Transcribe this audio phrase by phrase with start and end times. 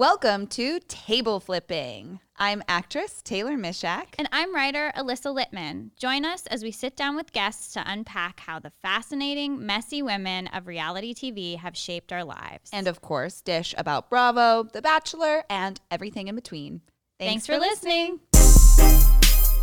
[0.00, 2.20] Welcome to Table Flipping.
[2.38, 4.14] I'm actress Taylor Misiak.
[4.16, 5.90] And I'm writer Alyssa Littman.
[5.98, 10.46] Join us as we sit down with guests to unpack how the fascinating, messy women
[10.54, 12.70] of reality TV have shaped our lives.
[12.72, 16.80] And of course, dish about Bravo, The Bachelor, and everything in between.
[17.18, 18.20] Thanks, Thanks for, for listening.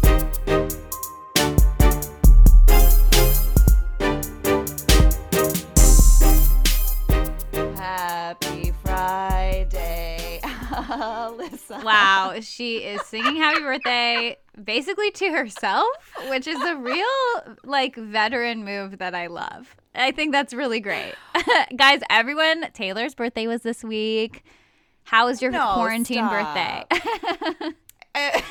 [0.06, 0.77] Happy
[11.08, 11.84] Alyssa.
[11.84, 15.88] Wow, she is singing happy birthday basically to herself,
[16.30, 19.76] which is a real like veteran move that I love.
[19.96, 21.14] I think that's really great.
[21.76, 24.44] Guys, everyone, Taylor's birthday was this week.
[25.04, 26.90] How was your no, quarantine stop.
[26.90, 27.76] birthday?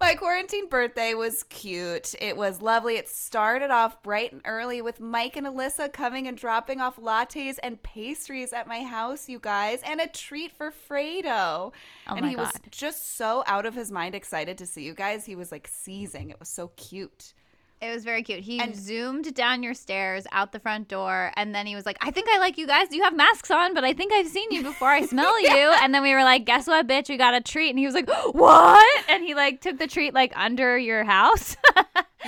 [0.00, 2.14] My quarantine birthday was cute.
[2.22, 2.96] It was lovely.
[2.96, 7.58] It started off bright and early with Mike and Alyssa coming and dropping off lattes
[7.62, 11.72] and pastries at my house, you guys, and a treat for Fredo.
[12.08, 12.46] Oh and he God.
[12.46, 15.26] was just so out of his mind excited to see you guys.
[15.26, 16.30] He was like seizing.
[16.30, 17.34] It was so cute.
[17.82, 18.40] It was very cute.
[18.40, 21.96] He and, zoomed down your stairs out the front door, and then he was like,
[22.02, 22.88] "I think I like you guys.
[22.90, 24.88] You have masks on, but I think I've seen you before.
[24.88, 25.54] I smell yeah.
[25.54, 27.08] you." And then we were like, "Guess what, bitch?
[27.08, 30.12] We got a treat." And he was like, "What?" And he like took the treat
[30.12, 31.56] like under your house.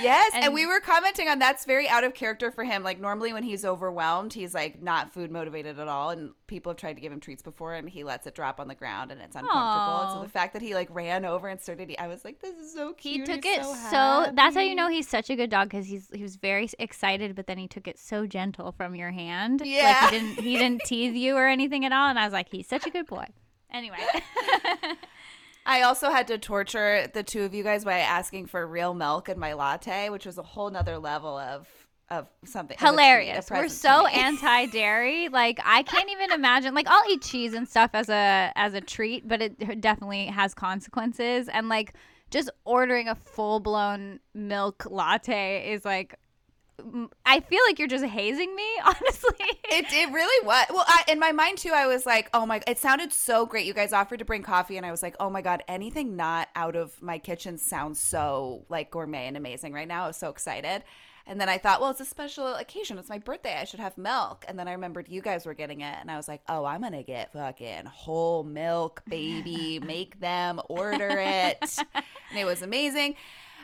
[0.01, 2.81] Yes, and, and, we were commenting on that's very out of character for him.
[2.81, 6.77] Like normally when he's overwhelmed, he's like not food motivated at all, and people have
[6.77, 9.19] tried to give him treats before, and he lets it drop on the ground, and
[9.19, 9.59] it's uncomfortable.
[9.59, 10.03] Aww.
[10.03, 12.39] And so the fact that he like ran over and started, eating, I was like,
[12.41, 13.27] this is so cute.
[13.27, 13.75] He took he's it so.
[13.89, 16.69] so that's how you know he's such a good dog because he's he was very
[16.77, 19.63] excited, but then he took it so gentle from your hand.
[19.65, 22.33] Yeah, like he didn't he didn't tease you or anything at all, and I was
[22.33, 23.25] like, he's such a good boy.
[23.71, 23.97] Anyway.
[25.65, 29.29] I also had to torture the two of you guys by asking for real milk
[29.29, 31.67] in my latte, which was a whole nother level of
[32.13, 33.49] of something hilarious.
[33.49, 35.29] We're so anti dairy.
[35.29, 36.73] Like I can't even imagine.
[36.73, 40.53] Like I'll eat cheese and stuff as a as a treat, but it definitely has
[40.53, 41.49] consequences.
[41.49, 41.93] And like
[42.29, 46.17] just ordering a full blown milk latte is like
[47.25, 49.45] I feel like you're just hazing me, honestly.
[49.69, 50.65] It, it really was.
[50.69, 53.65] Well, I, in my mind too, I was like, oh my, it sounded so great.
[53.65, 56.49] You guys offered to bring coffee, and I was like, oh my God, anything not
[56.55, 60.05] out of my kitchen sounds so like gourmet and amazing right now.
[60.05, 60.83] I was so excited.
[61.25, 62.97] And then I thought, well, it's a special occasion.
[62.97, 63.57] It's my birthday.
[63.57, 64.43] I should have milk.
[64.47, 65.95] And then I remembered you guys were getting it.
[66.01, 69.79] And I was like, oh, I'm going to get fucking whole milk, baby.
[69.85, 71.77] Make them order it.
[71.95, 73.15] and it was amazing.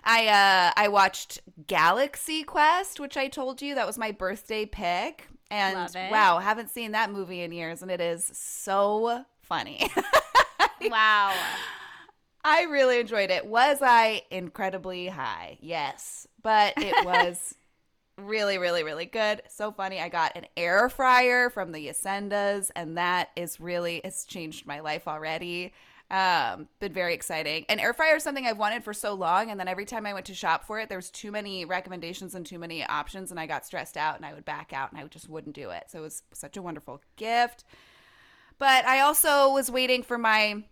[0.02, 5.28] I uh I watched Galaxy Quest, which I told you that was my birthday pick.
[5.52, 9.90] And wow, haven't seen that movie in years and it is so funny.
[10.84, 11.34] wow.
[12.46, 13.46] I really enjoyed it.
[13.46, 15.58] Was I incredibly high?
[15.59, 16.28] Yes.
[16.41, 17.55] But it was
[18.19, 19.41] really, really, really good.
[19.47, 20.00] So funny.
[20.00, 24.79] I got an air fryer from the Yacendas, and that is really, it's changed my
[24.79, 25.73] life already.
[26.11, 27.66] Um, been very exciting.
[27.69, 30.13] And air fryer is something I've wanted for so long, and then every time I
[30.13, 33.39] went to shop for it, there was too many recommendations and too many options, and
[33.39, 35.85] I got stressed out, and I would back out, and I just wouldn't do it.
[35.88, 37.63] So it was such a wonderful gift.
[38.57, 40.63] But I also was waiting for my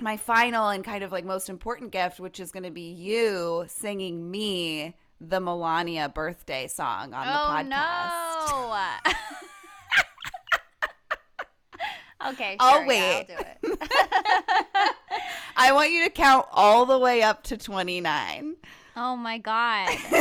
[0.00, 3.64] my final and kind of like most important gift, which is going to be you
[3.68, 4.96] singing me
[5.28, 9.08] the Milania birthday song on oh, the podcast.
[9.08, 9.14] No.
[12.26, 13.26] Okay, I'll wait.
[13.28, 13.78] Yeah, I'll do it.
[15.56, 18.56] I want you to count all the way up to 29.
[18.96, 19.90] Oh my god.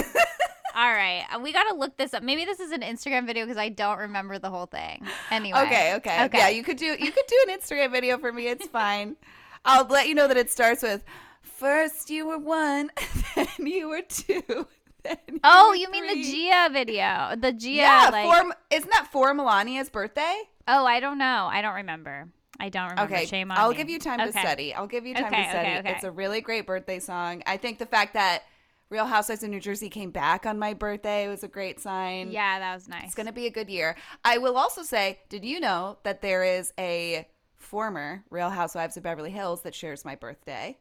[0.76, 2.22] all right, uh, we got to look this up.
[2.22, 5.08] Maybe this is an Instagram video because I don't remember the whole thing.
[5.32, 5.58] Anyway.
[5.60, 6.26] Okay, okay.
[6.26, 6.38] Okay.
[6.38, 8.48] Yeah, you could do you could do an Instagram video for me.
[8.48, 9.16] It's fine.
[9.64, 11.04] I'll let you know that it starts with
[11.42, 12.92] first you were one,
[13.36, 14.68] then you were two.
[15.46, 17.36] Oh, you mean the Gia video?
[17.38, 18.26] The Gia Yeah, like...
[18.26, 20.42] for, isn't that for Milania's birthday?
[20.68, 21.50] Oh, I don't know.
[21.52, 22.30] I don't remember.
[22.60, 23.14] I don't remember.
[23.14, 23.78] Okay, shame on I'll me.
[23.78, 24.32] give you time okay.
[24.32, 24.74] to study.
[24.74, 25.70] I'll give you time okay, to study.
[25.80, 25.92] Okay.
[25.92, 27.44] It's a really great birthday song.
[27.46, 28.44] I think the fact that
[28.90, 32.32] Real Housewives of New Jersey came back on my birthday was a great sign.
[32.32, 33.06] Yeah, that was nice.
[33.06, 33.98] It's going to be a good year.
[34.24, 37.28] I will also say, did you know that there is a
[37.58, 40.78] former Real Housewives of Beverly Hills that shares my birthday?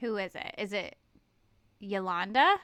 [0.00, 0.54] Who is it?
[0.56, 0.96] Is it
[1.80, 2.56] Yolanda?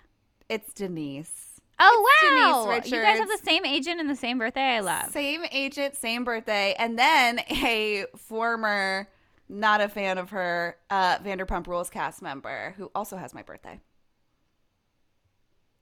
[0.49, 1.61] It's Denise.
[1.79, 2.81] Oh wow!
[2.85, 4.77] You guys have the same agent and the same birthday.
[4.77, 5.11] I love.
[5.11, 9.09] Same agent, same birthday, and then a former,
[9.49, 13.79] not a fan of her, uh, Vanderpump Rules cast member who also has my birthday.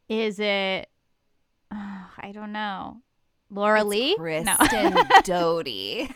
[0.08, 0.88] Is it?
[1.72, 2.98] Oh, I don't know.
[3.50, 4.16] Laura it's Lee?
[4.16, 4.46] Kristen
[4.94, 5.04] no.
[5.22, 5.66] Doute.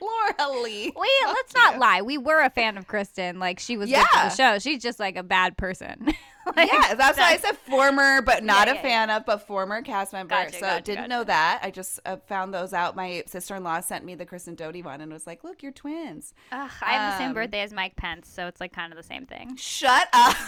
[0.00, 0.92] Laura Lee.
[0.94, 2.02] Wait, let's not lie.
[2.02, 3.38] We were a fan of Kristen.
[3.38, 4.02] Like she was yeah.
[4.02, 4.58] good for the show.
[4.58, 6.14] She's just like a bad person.
[6.56, 9.46] Like, yeah, that's why I said former, but not Yeah, a yeah, fan of, but
[9.46, 10.30] former cast member.
[10.34, 11.08] Gotcha, so gotcha, didn't gotcha.
[11.08, 11.60] know that.
[11.62, 12.94] I just uh, found those out.
[12.94, 15.72] My sister in law sent me the Kristen Doute one and was like, "Look, you're
[15.72, 18.92] twins." Ugh, I have the same Um, birthday as Mike Pence, so it's like kind
[18.92, 19.56] of the same thing.
[19.56, 20.36] Shut up.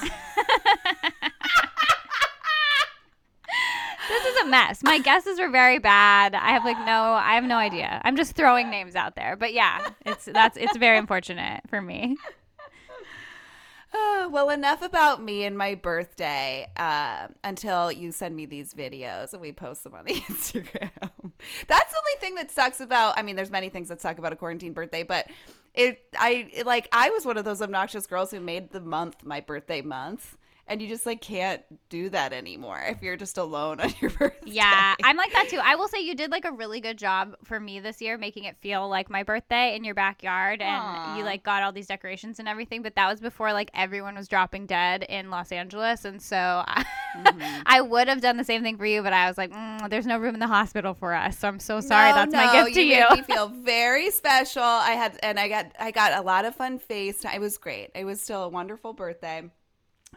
[4.09, 4.83] This is a mess.
[4.83, 6.35] My guesses were very bad.
[6.35, 8.00] I have like no, I have no idea.
[8.05, 12.17] I'm just throwing names out there, but yeah, it's that's it's very unfortunate for me.
[13.93, 19.32] Uh, well, enough about me and my birthday uh, until you send me these videos
[19.32, 20.90] and we post them on the Instagram.
[21.67, 23.19] That's the only thing that sucks about.
[23.19, 25.29] I mean, there's many things that suck about a quarantine birthday, but
[25.75, 29.25] it, I it, like, I was one of those obnoxious girls who made the month
[29.25, 30.37] my birthday month,
[30.69, 34.50] and you just like can't do that anymore if you're just alone on your birthday.
[34.50, 35.61] Yeah, I'm like that too.
[35.62, 38.44] I will say you did like a really good job for me this year, making
[38.44, 42.38] it feel like my birthday in your backyard, and you like got all these decorations
[42.38, 42.82] and everything.
[42.82, 46.37] But that was before like everyone was dropping dead in Los Angeles, and so
[46.67, 46.85] I,
[47.17, 47.62] Mm-hmm.
[47.67, 50.06] I would have done the same thing for you, but I was like, mm, there's
[50.06, 52.11] no room in the hospital for us, so I'm so sorry.
[52.11, 52.97] No, That's my no, gift to you.
[52.97, 53.06] you.
[53.11, 54.62] Made me feel very special.
[54.62, 57.25] I had, and I got, I got a lot of fun face.
[57.25, 57.91] It was great.
[57.94, 59.50] It was still a wonderful birthday.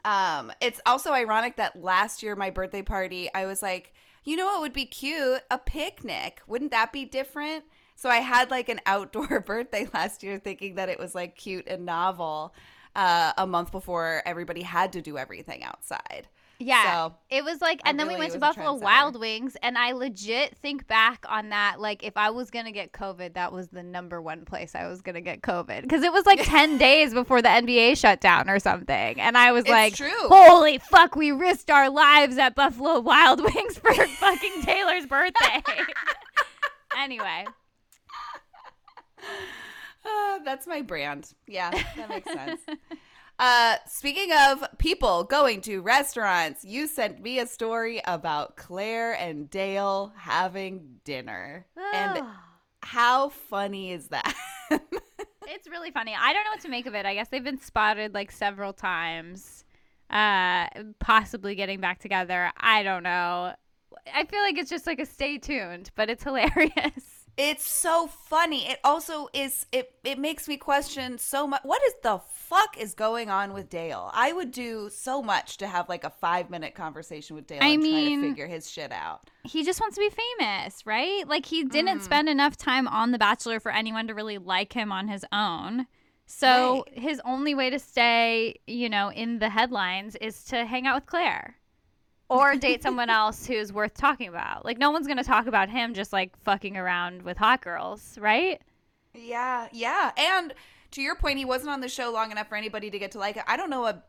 [0.04, 3.94] Um, it's also ironic that last year my birthday party, I was like,
[4.24, 5.42] you know what would be cute?
[5.50, 6.42] A picnic.
[6.48, 7.66] Wouldn't that be different?
[7.96, 11.68] So I had like an outdoor birthday last year, thinking that it was like cute
[11.68, 12.54] and novel.
[12.94, 16.28] Uh, a month before everybody had to do everything outside.
[16.62, 17.08] Yeah.
[17.08, 18.74] So, it was like, I and then we went to Buffalo.
[18.76, 21.80] Wild Wings, and I legit think back on that.
[21.80, 24.88] Like, if I was going to get COVID, that was the number one place I
[24.88, 25.82] was going to get COVID.
[25.82, 29.20] Because it was like 10 days before the NBA shut down or something.
[29.20, 30.10] And I was It's like, true.
[30.28, 35.64] holy fuck, we risked our lives at Buffalo Wild Wings for fucking Taylor's birthday.
[36.98, 37.46] anyway,
[40.04, 41.32] Uh, that's my brand.
[41.48, 42.60] Yeah, that makes sense.
[43.42, 49.50] Uh, speaking of people going to restaurants, you sent me a story about Claire and
[49.50, 51.66] Dale having dinner.
[51.92, 52.24] And
[52.84, 54.36] how funny is that?
[55.48, 56.16] It's really funny.
[56.18, 57.06] I don't know what to make of it.
[57.06, 59.66] I guess they've been spotted like several times,
[60.10, 60.68] uh,
[61.00, 62.52] possibly getting back together.
[62.58, 63.54] I don't know.
[64.14, 67.21] I feel like it's just like a stay tuned, but it's hilarious.
[67.38, 68.68] It's so funny.
[68.68, 72.94] It also is it it makes me question so much what is the fuck is
[72.94, 74.12] going on with Dale?
[74.14, 77.84] I would do so much to have like a 5-minute conversation with Dale I and
[77.84, 79.30] mean- try to figure his shit out.
[79.44, 81.28] He just wants to be famous, right?
[81.28, 82.04] Like he didn't mm.
[82.04, 85.88] spend enough time on The Bachelor for anyone to really like him on his own.
[86.26, 90.96] So his only way to stay, you know, in the headlines is to hang out
[90.96, 91.58] with Claire.
[92.32, 94.64] Or date someone else who's worth talking about.
[94.64, 98.62] Like no one's gonna talk about him just like fucking around with hot girls, right?
[99.14, 100.12] Yeah, yeah.
[100.16, 100.54] And
[100.92, 103.20] to your point, he wasn't on the show long enough for anybody to get to
[103.20, 103.44] like it.
[103.48, 104.02] I don't know a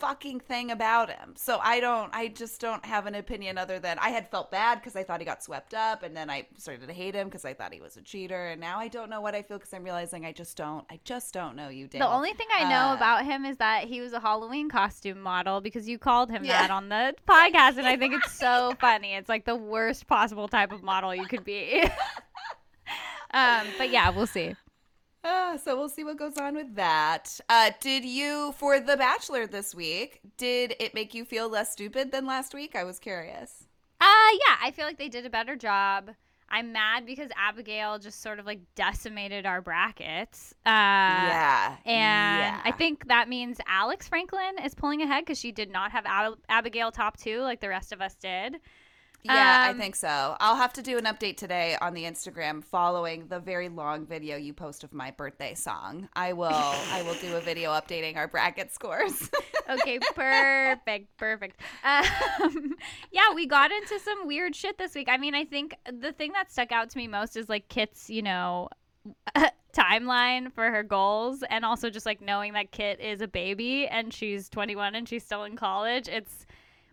[0.00, 1.34] fucking thing about him.
[1.36, 4.76] So I don't I just don't have an opinion other than I had felt bad
[4.80, 7.44] because I thought he got swept up and then I started to hate him because
[7.44, 9.72] I thought he was a cheater and now I don't know what I feel because
[9.74, 12.00] I'm realizing I just don't I just don't know you, Dale.
[12.00, 15.20] The only thing I know Uh, about him is that he was a Halloween costume
[15.20, 16.62] model because you called him Yeah.
[16.62, 19.12] that on the podcast, and I think it's so funny.
[19.14, 21.82] It's like the worst possible type of model you could be.
[23.34, 24.54] um, but yeah, we'll see.
[25.22, 27.38] Uh, so we'll see what goes on with that.
[27.48, 30.20] Uh, did you for The Bachelor this week?
[30.38, 32.74] Did it make you feel less stupid than last week?
[32.74, 33.64] I was curious.
[34.00, 36.10] Uh, yeah, I feel like they did a better job.
[36.48, 40.52] I'm mad because Abigail just sort of like decimated our brackets.
[40.66, 42.60] Uh, yeah, And yeah.
[42.64, 46.38] I think that means Alex Franklin is pulling ahead because she did not have Ab-
[46.48, 48.56] Abigail top two like the rest of us did.
[49.22, 50.36] Yeah, I Um, think so.
[50.40, 54.36] I'll have to do an update today on the Instagram following the very long video
[54.38, 56.08] you post of my birthday song.
[56.16, 59.30] I will I will do a video updating our bracket scores.
[59.68, 61.60] okay, perfect, perfect.
[61.84, 62.76] Um,
[63.12, 65.08] yeah, we got into some weird shit this week.
[65.10, 68.08] I mean, I think the thing that stuck out to me most is like Kit's,
[68.08, 68.70] you know,
[69.74, 74.14] timeline for her goals, and also just like knowing that Kit is a baby and
[74.14, 76.08] she's 21 and she's still in college.
[76.08, 76.46] It's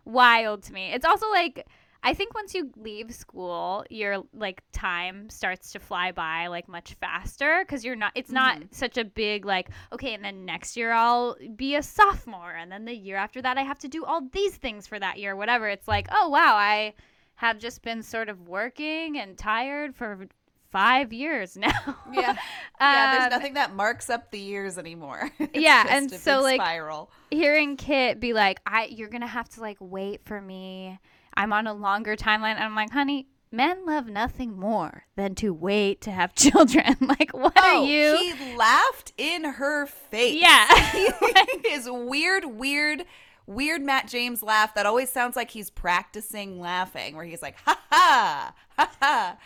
[0.04, 0.92] wild to me.
[0.92, 1.66] It's also like.
[2.02, 6.94] I think once you leave school, your like time starts to fly by like much
[6.94, 8.12] faster because you're not.
[8.14, 12.52] It's not such a big like okay, and then next year I'll be a sophomore,
[12.52, 15.18] and then the year after that I have to do all these things for that
[15.18, 15.68] year, whatever.
[15.68, 16.94] It's like oh wow, I
[17.34, 20.26] have just been sort of working and tired for
[20.70, 21.96] five years now.
[22.12, 22.36] yeah.
[22.80, 25.30] Yeah, Um, there's nothing that marks up the years anymore.
[25.40, 27.10] It's Yeah, and so, like, spiral.
[27.30, 31.00] hearing Kit be like, "I, you're gonna have to like wait for me.
[31.38, 35.54] I'm on a longer timeline." And I'm like, "Honey, men love nothing more than to
[35.54, 36.96] wait to have children.
[37.00, 40.40] like, what Oh, are you?" he laughed in her face.
[40.40, 40.66] Yeah.
[41.64, 43.04] His weird, weird,
[43.46, 47.80] weird Matt James laugh that always sounds like he's practicing laughing, where he's like, ha
[47.90, 49.36] ha, ha ha.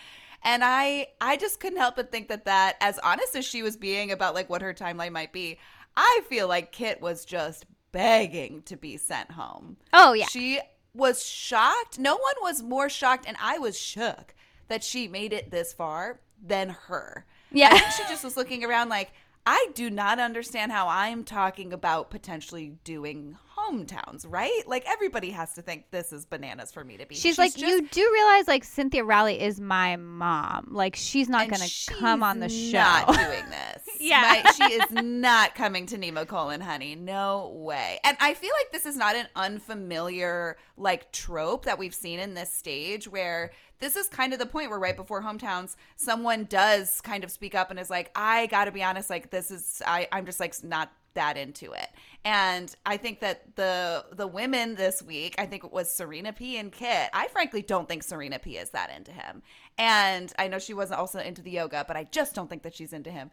[0.45, 3.77] And I, I just couldn't help but think that that, as honest as she was
[3.77, 5.59] being about like what her timeline might be,
[5.97, 9.77] I feel like Kit was just begging to be sent home.
[9.93, 10.27] Oh yeah.
[10.27, 10.59] She
[10.95, 11.99] was shocked.
[11.99, 14.35] No one was more shocked, and I was shook
[14.69, 17.25] that she made it this far than her.
[17.51, 17.77] Yeah.
[17.91, 19.13] She just was looking around like,
[19.45, 24.63] I do not understand how I'm talking about potentially doing hometowns, right?
[24.67, 27.17] Like everybody has to think this is bananas for me to be.
[27.17, 30.69] She's, like, you do realize like Cynthia Rowley is my mom.
[30.71, 32.79] Like she's not gonna come on the show.
[32.79, 33.83] Not doing this.
[34.03, 34.43] Yeah.
[34.45, 36.97] My- she is not coming to Nemacolin, honey.
[36.97, 38.01] No way.
[38.03, 42.35] And I feel like this is not an unfamiliar like trope that we've seen in
[42.35, 47.01] this stage where this is kind of the point where right before hometowns someone does
[47.01, 50.09] kind of speak up and is like i gotta be honest like this is I,
[50.13, 51.89] i'm just like not that into it
[52.25, 56.57] and i think that the the women this week i think it was serena p
[56.57, 59.43] and kit i frankly don't think serena p is that into him
[59.77, 62.75] and i know she wasn't also into the yoga but i just don't think that
[62.75, 63.31] she's into him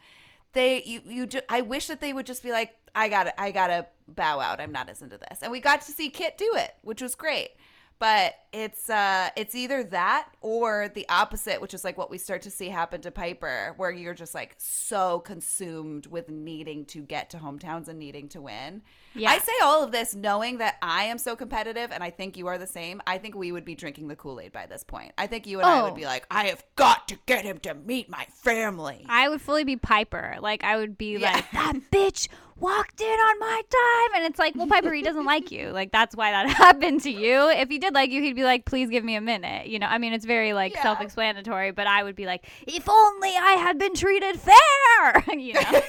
[0.54, 3.42] they you you ju- I wish that they would just be like I got to
[3.42, 4.60] I got to bow out.
[4.60, 5.40] I'm not as into this.
[5.42, 7.52] And we got to see Kit do it, which was great.
[8.00, 12.42] But it's uh it's either that or the opposite, which is like what we start
[12.44, 17.30] to see happen to Piper where you're just like so consumed with needing to get
[17.32, 18.82] to hometowns and needing to win.
[19.16, 19.32] Yeah.
[19.32, 22.48] I say all of this knowing that I am so competitive and I think you
[22.48, 23.02] are the same.
[23.08, 25.14] I think we would be drinking the Kool-Aid by this point.
[25.18, 25.86] I think you and I Oh.
[25.86, 26.08] would be oh.
[26.10, 29.06] like, I have got to get him to meet my family.
[29.10, 30.36] I would fully be Piper.
[30.40, 31.34] Like I would be Yeah.
[31.34, 35.24] like that bitch walked in on my time, and it's like, well, Piper, he doesn't
[35.24, 35.70] like you.
[35.70, 37.48] Like that's why that happened to you.
[37.50, 39.68] If he did like you, he'd be like, please give me a minute.
[39.68, 40.84] You know, I mean, it's very like Yeah.
[40.84, 41.72] self-explanatory.
[41.72, 45.24] But I would be like, if only I had been treated fair.
[45.38, 45.82] you know.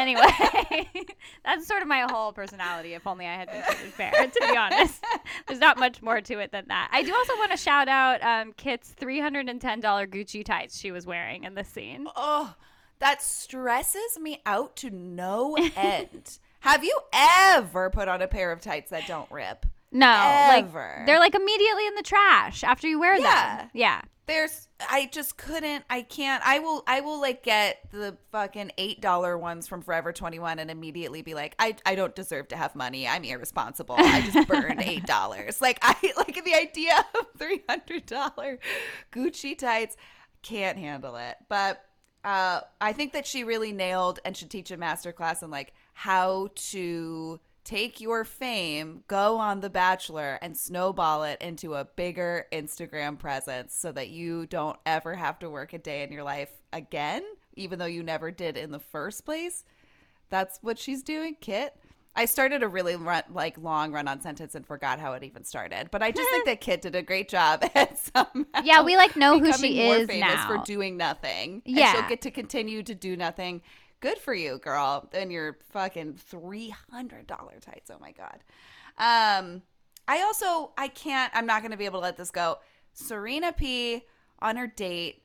[0.00, 0.88] Anyway,
[1.44, 2.94] that's sort of my whole personality.
[2.94, 4.10] If only I had been treated fair.
[4.12, 5.04] To be honest,
[5.46, 6.88] there's not much more to it than that.
[6.92, 10.44] I do also want to shout out um, Kit's three hundred and ten dollar Gucci
[10.44, 12.06] tights she was wearing in this scene.
[12.16, 12.54] Oh,
[12.98, 16.38] that stresses me out to no end.
[16.60, 19.64] Have you ever put on a pair of tights that don't rip?
[19.92, 20.94] No, Ever.
[20.98, 23.56] like they're like immediately in the trash after you wear Yeah.
[23.58, 23.70] them.
[23.72, 24.02] Yeah.
[24.30, 29.00] There's I just couldn't I can't I will I will like get the fucking eight
[29.00, 32.76] dollar ones from Forever 21 and immediately be like, I I don't deserve to have
[32.76, 33.08] money.
[33.08, 33.96] I'm irresponsible.
[33.98, 35.60] I just burned eight dollars.
[35.60, 38.60] Like I like the idea of three hundred dollar
[39.12, 39.96] Gucci tights,
[40.42, 41.36] can't handle it.
[41.48, 41.84] But
[42.22, 45.74] uh I think that she really nailed and should teach a master class on like
[45.92, 47.40] how to
[47.70, 53.76] take your fame, go on The Bachelor, and snowball it into a bigger Instagram presence
[53.76, 57.22] so that you don't ever have to work a day in your life again,
[57.54, 59.64] even though you never did in the first place.
[60.30, 61.76] That's what she's doing, Kit.
[62.16, 65.44] I started a really run, like long run on sentence and forgot how it even
[65.44, 68.96] started, but I just think that Kit did a great job at somehow Yeah, we
[68.96, 70.48] like know who she is now.
[70.48, 71.62] for doing nothing.
[71.64, 71.92] and Yeah.
[71.92, 73.62] she'll get to continue to do nothing.
[74.00, 75.08] Good for you, girl.
[75.12, 77.90] And your fucking three hundred dollar tights.
[77.90, 78.40] Oh my god.
[78.98, 79.62] Um,
[80.08, 81.32] I also I can't.
[81.34, 82.58] I'm not going to be able to let this go.
[82.92, 84.04] Serena P
[84.40, 85.22] on her date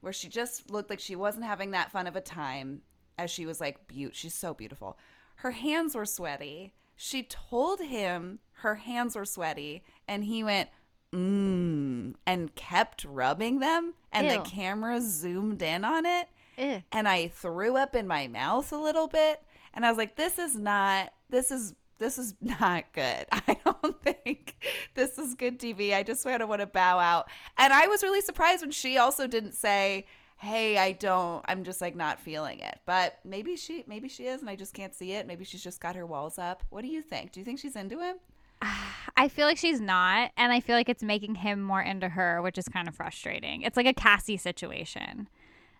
[0.00, 2.82] where she just looked like she wasn't having that fun of a time
[3.18, 4.98] as she was like beaut she's so beautiful
[5.36, 10.68] her hands were sweaty she told him her hands were sweaty and he went
[11.12, 14.32] mmm and kept rubbing them and Ew.
[14.32, 16.82] the camera zoomed in on it Ew.
[16.92, 19.42] and I threw up in my mouth a little bit
[19.72, 23.26] and I was like this is not this is this is not good.
[23.30, 24.56] I don't think
[24.94, 25.94] this is good TV.
[25.94, 27.28] I just sort of want to bow out.
[27.58, 30.06] And I was really surprised when she also didn't say,
[30.36, 31.44] "Hey, I don't.
[31.46, 34.74] I'm just like not feeling it." But maybe she maybe she is and I just
[34.74, 35.26] can't see it.
[35.26, 36.62] Maybe she's just got her walls up.
[36.70, 37.32] What do you think?
[37.32, 38.16] Do you think she's into him?
[39.16, 42.42] I feel like she's not, and I feel like it's making him more into her,
[42.42, 43.62] which is kind of frustrating.
[43.62, 45.28] It's like a Cassie situation.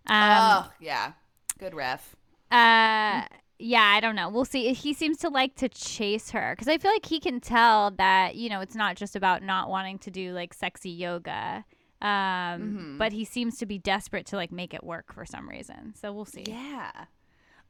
[0.07, 1.13] Um, oh, yeah.
[1.59, 2.15] Good ref.
[2.51, 3.25] Uh,
[3.59, 4.29] yeah, I don't know.
[4.29, 4.73] We'll see.
[4.75, 8.35] He seems to like to chase her because I feel like he can tell that
[8.37, 11.65] you know it's not just about not wanting to do like sexy yoga.
[12.03, 12.99] Um, Mhm.
[12.99, 15.95] but he seems to be desperate to like make it work for some reason.
[15.99, 16.45] So we'll see.
[16.47, 16.91] Yeah.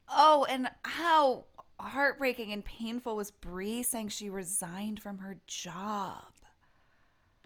[0.09, 1.45] Oh, and how
[1.79, 6.23] heartbreaking and painful was Bree saying she resigned from her job.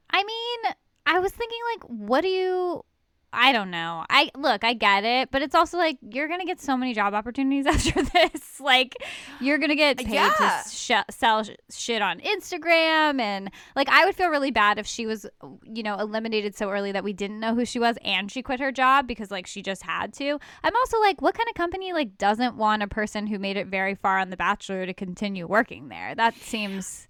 [0.10, 0.74] I mean,
[1.05, 2.84] I was thinking like, what do you,
[3.31, 4.05] I don't know.
[4.09, 7.13] I look, I get it, but it's also like you're gonna get so many job
[7.13, 8.59] opportunities after this.
[8.59, 8.95] like
[9.39, 10.62] you're gonna get uh, paid Yeah.
[10.63, 14.88] to sh- sell sh- shit on Instagram, and like I would feel really bad if
[14.88, 15.25] she was,
[15.63, 18.59] you know, eliminated so early that we didn't know who she was, and she quit
[18.59, 20.39] her job because like she just had to.
[20.63, 23.67] I'm also like, what kind of company like doesn't want a person who made it
[23.67, 26.15] very far on The Bachelor to continue working there?
[26.15, 27.07] That seems.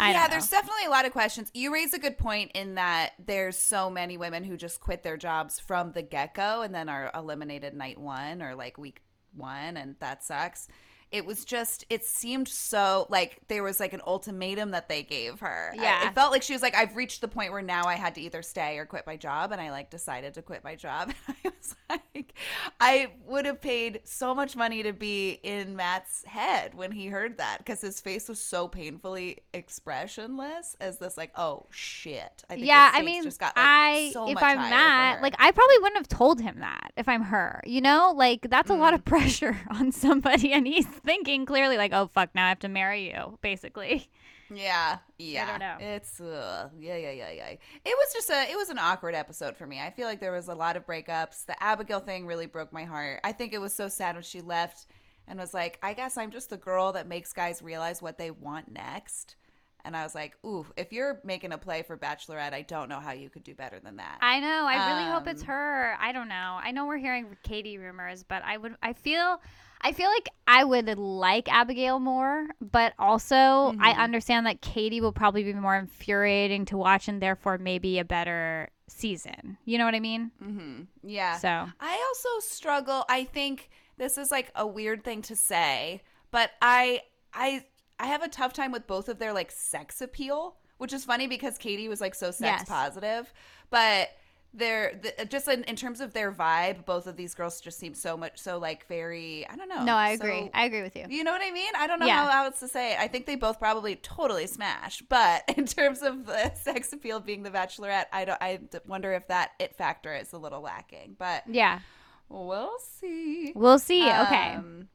[0.00, 1.50] I yeah, there's definitely a lot of questions.
[1.52, 5.18] You raise a good point in that there's so many women who just quit their
[5.18, 9.02] jobs from the get go and then are eliminated night one or like week
[9.36, 10.68] one, and that sucks.
[11.12, 15.40] It was just, it seemed so like there was like an ultimatum that they gave
[15.40, 15.72] her.
[15.72, 16.08] I- Yeah.
[16.08, 18.20] it felt like she was like, I've reached the point where now I had to
[18.20, 19.50] either stay or quit my job.
[19.52, 21.12] And I like decided to quit my job.
[21.28, 22.34] I was like,
[22.80, 27.38] I would have paid so much money to be in Matt's head when he heard
[27.38, 32.44] that because his face was so painfully expressionless as this, like, oh shit.
[32.48, 35.50] I think yeah, I mean, just got, like, I so if I'm Matt, like I
[35.50, 37.60] probably wouldn't have told him that if I'm her.
[37.66, 38.96] You know, like that's a lot Mm.
[38.96, 42.68] of pressure on somebody, and he's thinking clearly, like, oh fuck, now I have to
[42.68, 44.08] marry you, basically.
[44.52, 45.44] Yeah, yeah.
[45.44, 45.76] I don't know.
[45.80, 47.48] It's uh, yeah, yeah, yeah, yeah.
[47.50, 49.80] It was just a, it was an awkward episode for me.
[49.80, 51.46] I feel like there was a lot of breakups.
[51.46, 53.20] The Abigail thing really broke my heart.
[53.24, 54.86] I think it was so sad when she left
[55.28, 58.30] and was like, I guess I'm just the girl that makes guys realize what they
[58.32, 59.36] want next.
[59.84, 63.00] And I was like, ooh, if you're making a play for Bachelorette, I don't know
[63.00, 64.18] how you could do better than that.
[64.20, 64.66] I know.
[64.68, 65.96] I really hope it's Um, her.
[65.98, 66.58] I don't know.
[66.62, 68.74] I know we're hearing Katie rumors, but I would.
[68.82, 69.40] I feel.
[69.82, 73.34] I feel like I would like Abigail more, but also
[73.80, 73.96] I Mhm.
[73.98, 78.70] understand that Katie will probably be more infuriating to watch, and therefore maybe a better
[78.88, 79.56] season.
[79.64, 80.32] You know what I mean?
[80.42, 80.82] mm-hmm.
[81.02, 81.36] Yeah.
[81.38, 81.48] So
[81.80, 83.04] I also struggle.
[83.08, 87.64] I think this is like a weird thing to say, but I I
[87.98, 91.26] I have a tough time with both of their like sex appeal, which is funny
[91.26, 92.68] because Katie was like so sex Yes.
[92.68, 93.32] positive,
[93.70, 94.10] but
[94.52, 97.94] they're the, just in, in terms of their vibe, both of these girls just seem
[97.94, 99.84] so much so like very I don't know.
[99.84, 100.50] no, I agree.
[100.52, 101.06] I agree with you.
[101.08, 101.72] you know what I mean?
[101.76, 102.28] I don't know Yeah.
[102.30, 102.98] how else to say it.
[102.98, 107.42] I think they both probably totally smash, but in terms of the sex appeal being
[107.44, 108.38] the Bachelorette, I don't.
[108.40, 111.80] I wonder if that it factor is a little lacking, but Yeah,
[112.28, 113.52] We'll see.
[113.54, 114.02] we'll see.
[114.08, 114.54] okay.
[114.54, 114.88] Um,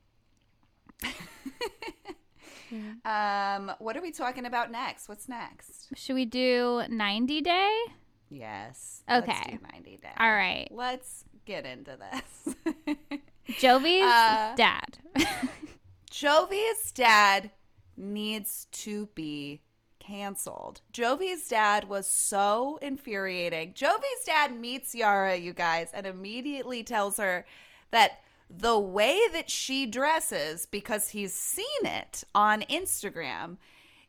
[3.05, 5.07] um, what are we talking about next?
[5.07, 5.87] What's next?
[5.95, 7.77] Should we do 90 day?
[8.35, 9.03] Yes.
[9.09, 9.31] Okay.
[9.31, 10.09] Let's do 90 day.
[10.19, 10.67] All right.
[10.71, 12.55] Let's get into this.
[13.59, 14.97] Jovi's Uh, dad.
[16.11, 17.51] Jovi's dad
[17.97, 19.61] needs to be
[19.99, 20.81] canceled.
[20.93, 23.73] Jovi's dad was so infuriating.
[23.73, 27.45] Jovi's dad meets Yara, you guys, and immediately tells her
[27.91, 28.19] that
[28.49, 33.57] the way that she dresses, because he's seen it on Instagram,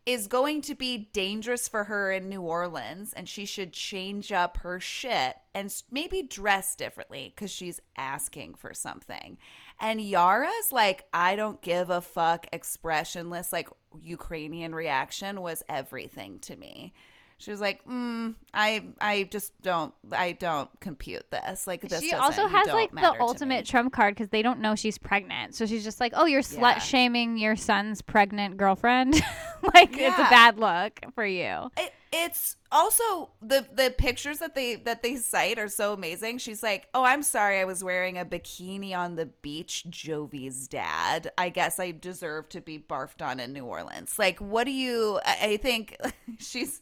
[0.06, 4.58] is going to be dangerous for her in New Orleans and she should change up
[4.58, 9.36] her shit and maybe dress differently because she's asking for something.
[9.80, 13.68] And Yara's like, I don't give a fuck, expressionless, like
[14.00, 16.94] Ukrainian reaction was everything to me.
[17.38, 21.66] She was like, mm, I, I just don't, I don't compute this.
[21.66, 22.00] Like this.
[22.00, 24.74] she also has like the matter to me." ultimate trump card because they don't know
[24.74, 25.54] she's pregnant.
[25.54, 26.74] So she's just like, "Oh, you're Yeah.
[26.74, 29.14] slut shaming your son's pregnant girlfriend."
[29.74, 31.70] like it's a bad look for you.
[31.76, 36.38] It, it's also the the pictures that they that they cite are so amazing.
[36.38, 41.30] She's like, "Oh, I'm sorry, I was wearing a bikini on the beach." Jovi's dad.
[41.36, 44.18] I guess I deserve to be barfed on in New Orleans.
[44.18, 45.20] Like, what do you?
[45.24, 45.96] I, think
[46.38, 46.80] she's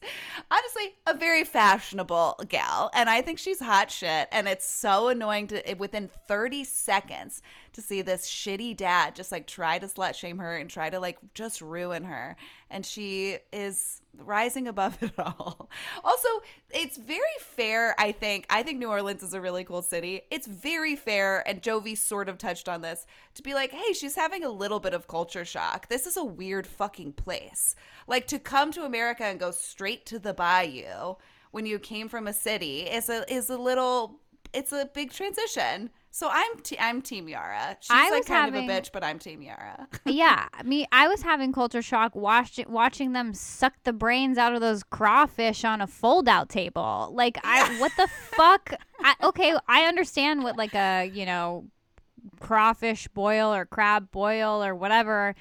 [0.50, 4.28] honestly a very fashionable gal, and I think she's hot shit.
[4.30, 9.46] And it's so annoying to within 30 seconds to see this shitty dad just like
[9.46, 12.36] try to slut shame her and try to like just ruin her.
[12.74, 15.70] And she is rising above it all.
[16.02, 16.28] Also,
[16.70, 18.46] it's very fair, I think.
[18.50, 20.22] I think New Orleans is a really cool city.
[20.32, 24.16] It's very fair, and Jovi sort of touched on this, to be like, hey, she's
[24.16, 25.88] having a little bit of culture shock.
[25.88, 27.76] This is a weird fucking place.
[28.08, 31.14] Like to come to America and go straight to the bayou
[31.52, 34.18] when you came from a city is a is a little
[34.52, 35.90] it's a big transition.
[36.16, 37.76] So I'm t- I'm Team Yara.
[37.80, 39.88] She's I like kind having- of a bitch, but I'm Team Yara.
[40.06, 44.54] yeah, I mean, I was having culture shock watching watching them suck the brains out
[44.54, 47.10] of those crawfish on a fold-out table.
[47.12, 48.74] Like, I what the fuck?
[49.00, 51.66] I, okay, I understand what like a you know
[52.38, 55.34] crawfish boil or crab boil or whatever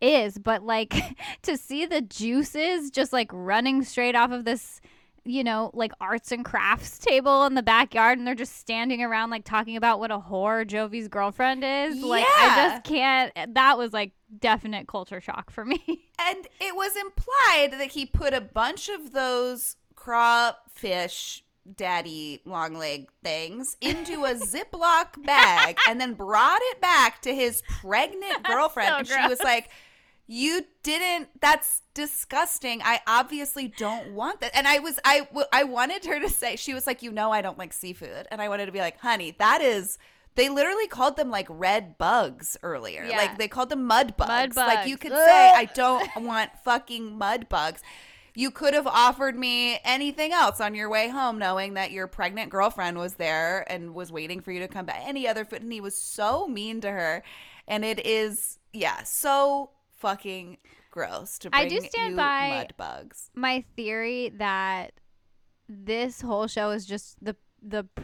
[0.00, 0.94] is, but like
[1.42, 4.80] to see the juices just like running straight off of this
[5.30, 9.30] you know, like arts and crafts table in the backyard and they're just standing around
[9.30, 12.02] like talking about what a whore Jovi's girlfriend is.
[12.02, 15.80] Like I just can't that was like definite culture shock for me.
[16.22, 21.42] And it was implied that he put a bunch of those crawfish
[21.76, 27.62] daddy long leg things into a Ziploc bag and then brought it back to his
[27.80, 28.88] pregnant girlfriend.
[28.88, 29.30] so and she gross.
[29.30, 29.70] was like,
[30.32, 32.80] you didn't that's disgusting.
[32.84, 34.52] I obviously don't want that.
[34.54, 37.42] And i was i i wanted her to say she was like you know i
[37.42, 38.28] don't like seafood.
[38.30, 39.98] And i wanted to be like honey that is
[40.36, 43.04] they literally called them like red bugs earlier.
[43.04, 43.16] Yeah.
[43.16, 44.74] like they called them mud bugs Mud bugs.
[44.76, 47.82] like you could say i don't want fucking mud bugs.
[48.36, 52.50] You could have offered me anything else on your way home knowing that your pregnant
[52.50, 55.02] girlfriend was there and was waiting for you to come back.
[55.04, 55.62] Any other food.
[55.62, 57.24] And he was so mean to her.
[57.66, 59.02] And it is yeah.
[59.02, 60.58] So fucking
[60.90, 63.30] gross to I do stand you by- mud bugs.
[63.34, 64.92] my theory that
[65.68, 68.02] this whole show is just the the p-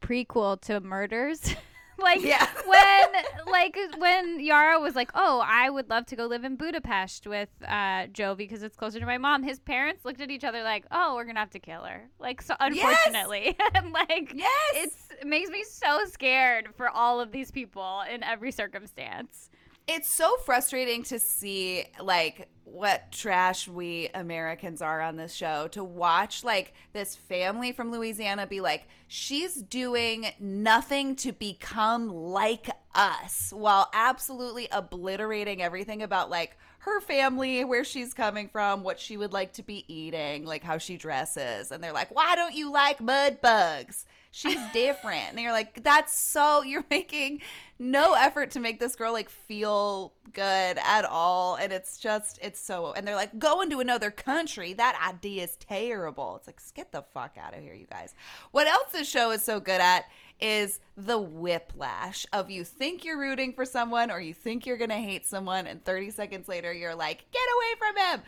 [0.00, 1.54] prequel to murders.
[1.96, 2.44] Like Yeah.
[2.66, 3.06] when
[3.46, 7.48] like when yara was like oh i would love to go live in budapest with
[7.66, 9.44] uh joe because it's closer to my mom.
[9.44, 12.08] His parents looked at each other like oh we're gonna have to kill her.
[12.18, 14.50] Like so unfortunately and like yes!
[14.74, 19.48] it's it makes me so scared for all of these people in every circumstance
[19.86, 25.84] it's so frustrating to see like what trash we Americans are on this show to
[25.84, 33.52] watch like this family from Louisiana be like she's doing nothing to become like us
[33.54, 39.32] while absolutely obliterating everything about like her family where she's coming from what she would
[39.32, 41.70] like to be eating like how she dresses.
[41.70, 45.30] And they're like why don't you like mud bugs she's different.
[45.30, 47.40] And you're like that's so you're making
[47.78, 51.54] no effort to make this girl like feel good at all.
[51.54, 54.72] And it's just it's so and they're like going to another country.
[54.72, 56.36] That idea is terrible.
[56.36, 58.14] It's like get the fuck out of here you guys.
[58.50, 60.06] What else this show is so good at
[60.40, 64.94] is the whiplash of you think you're rooting for someone or you think you're gonna
[64.94, 68.22] hate someone and 30 seconds later you're like get away from him.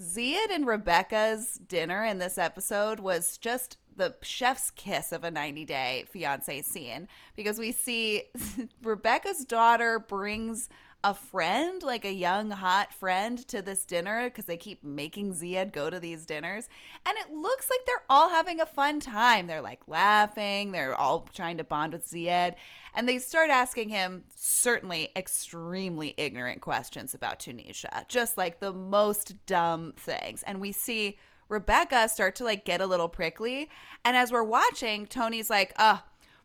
[0.00, 5.64] Zied and Rebecca's dinner in this episode was just the chef's kiss of a 90
[5.64, 8.24] day fiance scene because we see
[8.82, 10.68] Rebecca's daughter brings
[11.04, 15.72] a friend, like a young hot friend, to this dinner because they keep making Zied
[15.72, 16.68] go to these dinners.
[17.04, 19.46] And it looks like they're all having a fun time.
[19.46, 22.54] They're like laughing, they're all trying to bond with Zied.
[22.94, 29.34] And they start asking him certainly extremely ignorant questions about Tunisia, just like the most
[29.46, 30.44] dumb things.
[30.44, 31.18] And we see
[31.52, 33.68] Rebecca start to like get a little prickly.
[34.04, 35.98] And as we're watching, Tony's like, uh,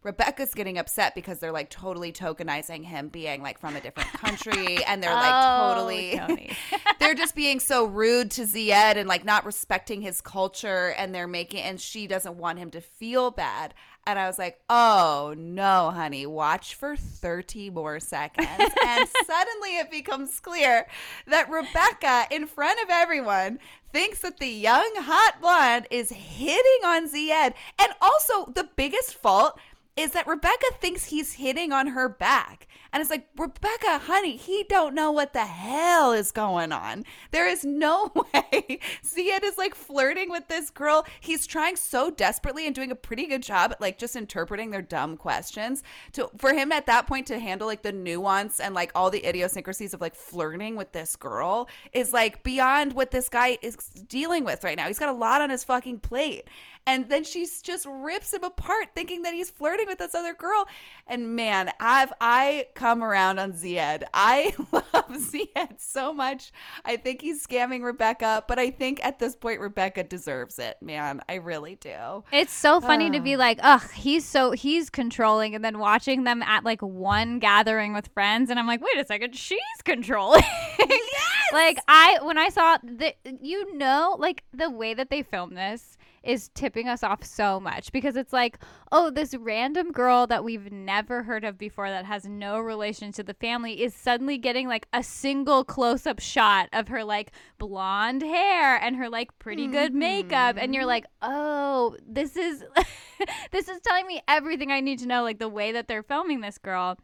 [0.04, 4.84] Rebecca's getting upset because they're like totally tokenizing him being like from a different country
[4.88, 6.56] and they're like Oh, totally
[7.00, 11.28] they're just being so rude to Zied and like not respecting his culture and they're
[11.28, 13.74] making and she doesn't want him to feel bad.
[14.08, 18.48] And I was like, "Oh, no, honey, watch for 30 more seconds."
[18.86, 20.88] and suddenly it becomes clear
[21.28, 23.60] that Rebecca in front of everyone
[23.92, 27.54] thinks that the young hot blonde is hitting on Zied.
[27.80, 29.60] And also the biggest fault
[29.98, 32.68] is that Rebecca thinks he's hitting on her back.
[32.94, 37.04] And it's like, Rebecca, honey, he don't know what the hell is going on.
[37.32, 38.80] There is no way.
[39.04, 41.06] Zied is like flirting with this girl.
[41.20, 44.82] He's trying so desperately and doing a pretty good job at like just interpreting their
[44.82, 45.84] dumb questions.
[46.14, 49.28] To for him at that point to handle like the nuance and like all the
[49.28, 53.76] idiosyncrasies of like flirting with this girl is like beyond what this guy is
[54.08, 54.88] dealing with right now.
[54.88, 56.48] He's got a lot on his fucking plate.
[56.88, 60.66] And then she just rips him apart, thinking that he's flirting with this other girl.
[61.06, 64.04] And man, I've I come around on Zied.
[64.14, 66.52] I love Zied so much.
[66.86, 71.22] I think he's scamming Rebecca, but I think at this point Rebecca deserves it, man.
[71.28, 72.24] I really do.
[72.32, 76.42] It's so funny to be like, ugh, he's so he's controlling, and then watching them
[76.42, 80.44] at like one gathering with friends, and I'm like, wait a second, she's controlling.
[80.80, 81.54] Yes!
[81.54, 85.97] Like I when I saw the you know like the way that they film this
[86.28, 88.60] is tipping us off so much because it's like,
[88.92, 93.24] oh, this random girl that we've never heard of before that has no relation to
[93.24, 98.22] the family is suddenly getting like a single close up shot of her like blonde
[98.22, 100.90] hair and her like pretty good makeup and you're mm-hmm.
[100.90, 102.64] like, "Oh, this is
[103.52, 106.42] this is telling me everything I need to know like the way that they're filming
[106.42, 106.98] this girl."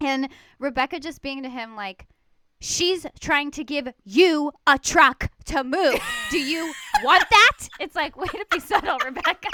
[0.00, 2.06] And Rebecca just being to him like
[2.64, 6.00] She's trying to give you a truck to move.
[6.30, 6.72] Do you
[7.04, 7.68] want that?
[7.78, 9.50] It's like, way to be subtle, Rebecca.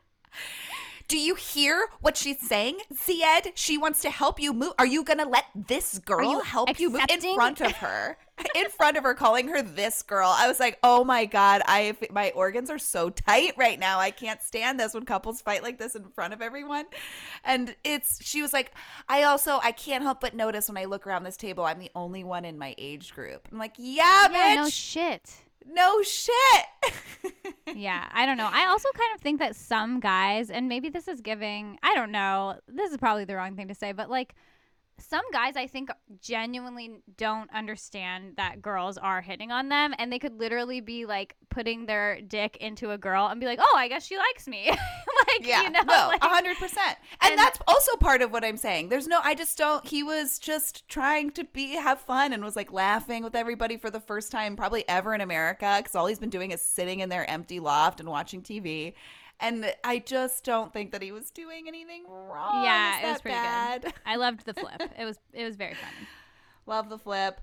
[1.08, 2.78] Do you hear what she's saying?
[2.90, 4.72] Zied, she wants to help you move.
[4.78, 8.16] Are you gonna let this girl you help you move in front of her?
[8.54, 10.32] In front of her, calling her this girl.
[10.34, 13.98] I was like, oh my god, I my organs are so tight right now.
[13.98, 16.84] I can't stand this when couples fight like this in front of everyone.
[17.44, 18.72] And it's she was like,
[19.08, 21.90] I also I can't help but notice when I look around this table, I'm the
[21.94, 23.48] only one in my age group.
[23.50, 24.56] I'm like, yeah, yeah, bitch.
[24.56, 25.30] no shit.
[25.66, 26.34] No shit.
[27.74, 28.50] yeah, I don't know.
[28.52, 32.10] I also kind of think that some guys, and maybe this is giving, I don't
[32.10, 34.34] know, this is probably the wrong thing to say, but like
[34.98, 40.18] some guys I think genuinely don't understand that girls are hitting on them and they
[40.18, 43.88] could literally be like putting their dick into a girl and be like, "Oh, I
[43.88, 44.68] guess she likes me."
[45.28, 46.62] like, yeah, you know, no, like- 100%.
[46.62, 48.88] And, and- that's also part of what I'm saying.
[48.88, 52.56] There's no I just don't he was just trying to be have fun and was
[52.56, 56.18] like laughing with everybody for the first time probably ever in America cuz all he's
[56.18, 58.94] been doing is sitting in their empty loft and watching TV.
[59.42, 62.64] And I just don't think that he was doing anything wrong.
[62.64, 63.82] Yeah, it was pretty bad?
[63.82, 63.94] good.
[64.06, 64.80] I loved the flip.
[64.98, 66.08] It was it was very funny.
[66.66, 67.40] Love the flip.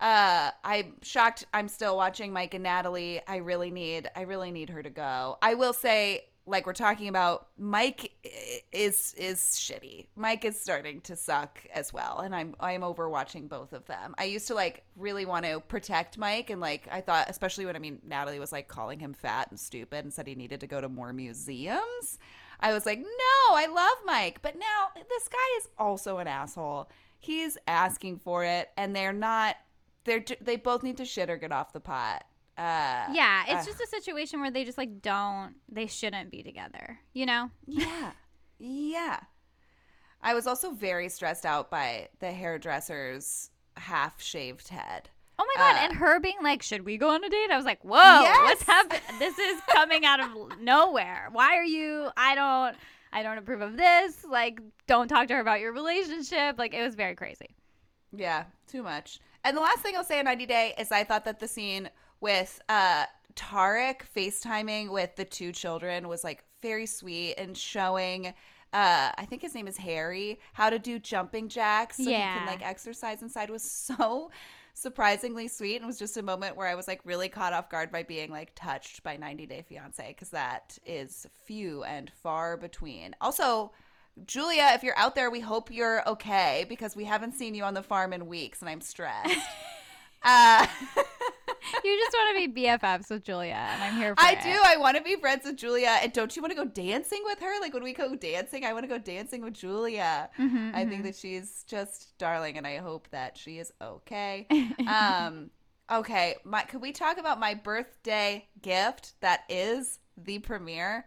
[0.00, 1.46] Uh, I'm shocked.
[1.54, 3.20] I'm still watching Mike and Natalie.
[3.28, 4.10] I really need.
[4.16, 5.38] I really need her to go.
[5.42, 8.12] I will say, like we're talking about, Mike
[8.72, 10.06] is is shitty.
[10.16, 14.14] Mike is starting to suck as well, and I'm I'm over watching both of them.
[14.18, 17.76] I used to like really want to protect Mike, and like I thought, especially when
[17.76, 20.66] I mean Natalie was like calling him fat and stupid, and said he needed to
[20.66, 22.18] go to more museums.
[22.58, 26.88] I was like, no, I love Mike, but now this guy is also an asshole.
[27.18, 29.56] He's asking for it, and they're not.
[30.04, 32.24] They're they both need to shit or get off the pot.
[32.62, 36.42] Uh, Yeah, it's uh, just a situation where they just like don't they shouldn't be
[36.42, 37.50] together, you know?
[37.66, 38.12] yeah,
[38.58, 39.20] yeah.
[40.20, 45.10] I was also very stressed out by the hairdresser's half shaved head.
[45.38, 45.76] Oh my god!
[45.76, 48.22] Uh, and her being like, "Should we go on a date?" I was like, "Whoa,
[48.44, 49.00] what's happening?
[49.18, 51.28] This is coming out of nowhere.
[51.32, 52.08] Why are you?
[52.16, 52.76] I don't,
[53.12, 54.24] I don't approve of this.
[54.24, 56.56] Like, don't talk to her about your relationship.
[56.58, 57.56] Like, it was very crazy.
[58.12, 59.18] Yeah, too much.
[59.42, 61.88] And the last thing I'll say on 90 Day is I thought that the scene
[62.22, 63.04] with uh
[63.34, 68.28] Tarik FaceTiming with the two children was like very sweet and showing
[68.72, 72.46] uh I think his name is Harry how to do jumping jacks so he can
[72.46, 74.30] like exercise inside was so
[74.74, 77.90] surprisingly sweet and was just a moment where I was like really caught off guard
[77.90, 83.14] by being like touched by 90 Day Fiance because that is few and far between.
[83.20, 83.72] Also,
[84.26, 87.74] Julia, if you're out there, we hope you're okay because we haven't seen you on
[87.74, 89.38] the farm in weeks and I'm stressed.
[90.22, 90.66] uh,
[91.84, 94.42] You just want to be BFFs with Julia, and I'm here for I it.
[94.42, 94.58] do.
[94.64, 95.98] I want to be friends with Julia.
[96.02, 97.60] And don't you want to go dancing with her?
[97.60, 100.28] Like when we go dancing, I want to go dancing with Julia.
[100.38, 101.04] Mhm, I think mhm.
[101.04, 104.46] that she's just darling and I hope that she is okay.
[104.86, 105.50] um,
[105.90, 106.36] okay.
[106.44, 111.06] My, could we talk about my birthday gift that is the premiere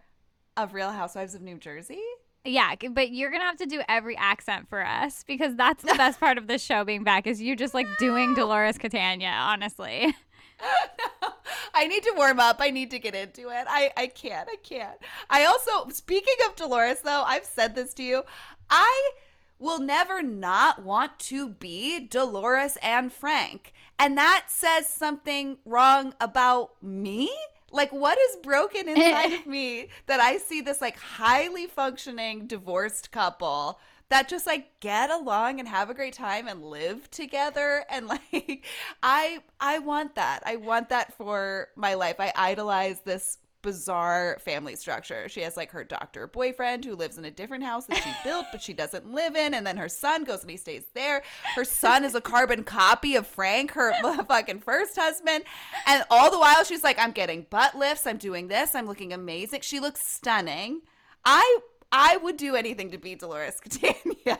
[0.57, 2.01] of Real Housewives of New Jersey?
[2.47, 6.19] Yeah, but you're gonna have to do every accent for us because that's the best
[6.19, 9.31] part of this show being back is you just like doing Dolores Catania.
[9.35, 10.15] Honestly,
[11.73, 12.57] I need to warm up.
[12.59, 13.65] I need to get into it.
[13.67, 14.47] I, I can't.
[14.49, 14.97] I can't.
[15.29, 18.23] I also, speaking of Dolores, though, I've said this to you.
[18.69, 19.11] I
[19.59, 23.73] will never not want to be Dolores and Frank.
[23.97, 27.31] And that says something wrong about me.
[27.71, 33.11] Like, what is broken inside of me that I see this like highly functioning divorced
[33.11, 38.07] couple that just like get along and have a great time and live together and
[38.33, 38.65] like
[39.01, 40.43] I I want that.
[40.45, 42.15] I want that for my life.
[42.19, 45.27] I idolize this bizarre family structure.
[45.27, 48.45] She has like her doctor boyfriend who lives in a different house that she built
[48.51, 51.23] but she doesn't live in and then her son goes and he stays there.
[51.55, 53.91] Her son is a carbon copy of Frank, her
[54.27, 55.45] fucking first husband.
[55.87, 59.11] And all the while she's like I'm getting butt lifts, I'm doing this, I'm looking
[59.11, 59.61] amazing.
[59.61, 60.81] She looks stunning.
[61.25, 61.59] I
[61.91, 64.39] I would do anything to be Dolores Catania.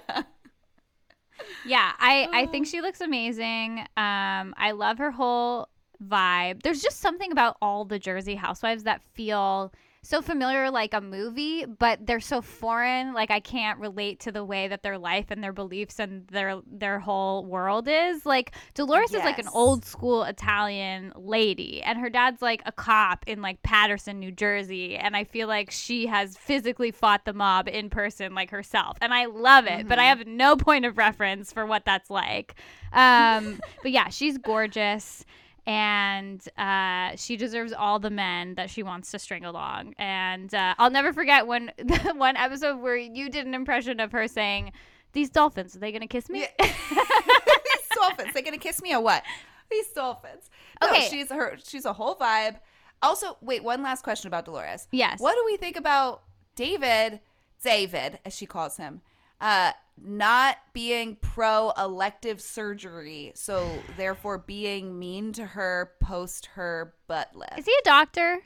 [1.66, 3.80] yeah, I I think she looks amazing.
[3.98, 5.70] Um, I love her whole
[6.04, 6.64] vibe.
[6.64, 9.72] There's just something about all the Jersey housewives that feel
[10.06, 13.13] so familiar like a movie, but they're so foreign.
[13.13, 16.62] Like I can't relate to the way that their life and their beliefs and their
[16.72, 18.26] their whole world is.
[18.26, 23.26] Like Dolores is like an old school Italian lady, and her dad's like a cop
[23.28, 27.68] in like Paterson, New Jersey, and I feel like she has physically fought the mob
[27.68, 29.88] in person like herself, and I love it.
[29.88, 32.56] But I have no point of reference for what that's like.
[32.94, 35.26] Um, but yeah, she's gorgeous
[35.67, 39.93] and uh, she deserves all the men that she wants to string along.
[39.97, 44.12] And uh, I'll never forget when the one episode where you did an impression of
[44.12, 44.71] her saying,
[45.13, 46.67] "These dolphins, are they gonna kiss me?" Yeah.
[46.89, 49.23] These dolphins, they gonna kiss me or what?
[49.71, 50.49] These dolphins.
[50.82, 51.08] No, Okay.
[51.10, 51.58] she's her.
[51.65, 52.58] She's a whole vibe.
[53.01, 54.88] Also, wait, one last question about Dolores.
[54.91, 55.19] Yes.
[55.19, 56.23] What do we think about
[56.56, 57.19] David,
[57.63, 59.01] David, as she calls him,
[59.41, 59.71] uh,
[60.02, 63.67] not being pro elective surgery, so
[63.98, 67.58] therefore being mean to her post her butt lift?
[67.58, 68.41] Is he a doctor?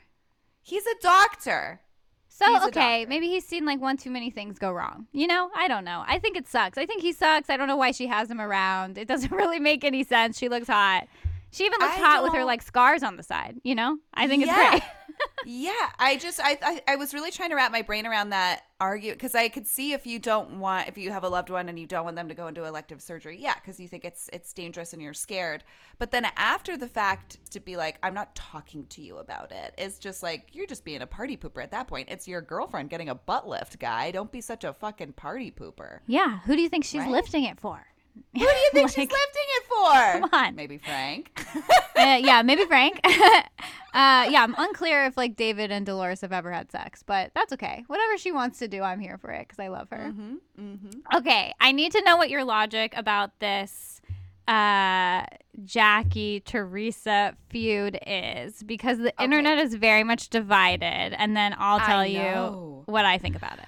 [0.62, 1.80] He's a doctor.
[2.28, 5.06] So He's okay, maybe he's seen like one too many things go wrong.
[5.12, 6.04] You know, I don't know.
[6.06, 6.78] I think it sucks.
[6.78, 7.50] I think he sucks.
[7.50, 8.96] I don't know why she has him around.
[8.96, 10.38] It doesn't really make any sense.
[10.38, 11.06] She looks hot.
[11.50, 13.56] She even looks I hot with her like scars on the side.
[13.64, 14.70] You know, I think it's Yeah.
[14.70, 14.82] great.
[15.44, 18.62] yeah, I just I, I I was really trying to wrap my brain around that
[18.80, 21.68] argument because I could see if you don't want if you have a loved one
[21.68, 24.30] and you don't want them to go into elective surgery, yeah, because you think it's
[24.32, 25.62] it's dangerous and you're scared.
[25.98, 29.74] But then after the fact, to be like, I'm not talking to you about it.
[29.78, 32.08] It's just like you're just being a party pooper at that point.
[32.10, 34.10] It's your girlfriend getting a butt lift, guy.
[34.10, 36.00] Don't be such a fucking party pooper.
[36.06, 36.40] yeah.
[36.46, 37.10] Who do you think she's Right?
[37.10, 37.86] lifting it for?
[38.34, 40.20] Who do you think she's lifting it for?
[40.28, 40.54] Come on.
[40.54, 41.46] maybe Frank.
[41.96, 43.00] uh, yeah, maybe Frank.
[43.04, 43.46] uh,
[43.92, 47.84] yeah, I'm unclear if like David and Dolores have ever had sex, but that's okay.
[47.88, 50.12] Whatever she wants to do, I'm here for it because I love her.
[50.12, 51.16] mm-hmm, mm-hmm.
[51.16, 54.00] Okay, I need to know what your logic about this
[54.48, 55.22] uh
[55.64, 59.24] Jackie Teresa feud is because the Okay.
[59.24, 63.66] internet is very much divided and then I'll tell you what I think about it.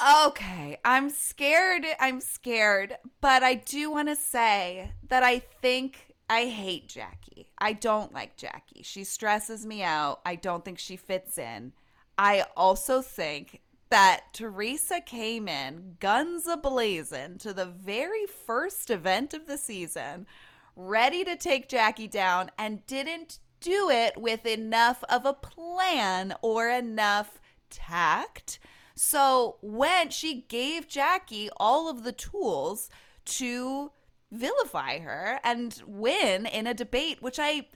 [0.00, 1.84] Okay, I'm scared.
[1.98, 7.50] I'm scared, but I do want to say that I think I hate Jackie.
[7.58, 8.82] I don't like Jackie.
[8.84, 10.20] She stresses me out.
[10.24, 11.72] I don't think she fits in.
[12.16, 19.46] I also think that Teresa came in guns ablazing to the very first event of
[19.46, 20.26] the season,
[20.76, 26.68] ready to take Jackie down, and didn't do it with enough of a plan or
[26.68, 28.60] enough tact.
[28.98, 32.90] So when she gave Jackie all of the tools
[33.26, 33.92] to
[34.32, 37.68] vilify her and win in a debate, which I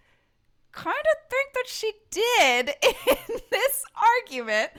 [0.73, 2.71] kind of think that she did
[3.29, 3.85] in this
[4.27, 4.73] argument.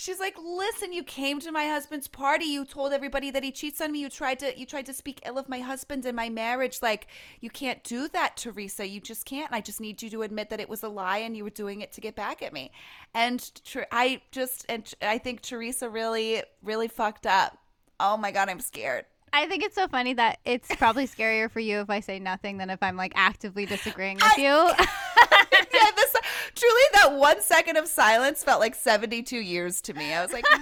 [0.00, 2.46] She's like, "Listen, you came to my husband's party.
[2.46, 3.98] You told everybody that he cheats on me.
[3.98, 6.80] You tried to you tried to speak ill of my husband and my marriage.
[6.80, 7.06] Like,
[7.40, 8.88] you can't do that, Teresa.
[8.88, 9.52] You just can't.
[9.52, 11.82] I just need you to admit that it was a lie and you were doing
[11.82, 12.70] it to get back at me."
[13.12, 13.46] And
[13.92, 17.58] I just and I think Teresa really really fucked up.
[18.00, 19.04] Oh my god, I'm scared.
[19.34, 22.56] I think it's so funny that it's probably scarier for you if I say nothing
[22.56, 24.44] than if I'm like actively disagreeing with you.
[25.74, 26.09] yeah, this
[26.54, 30.12] truly that one second of silence felt like 72 years to me.
[30.14, 30.56] I was like, no,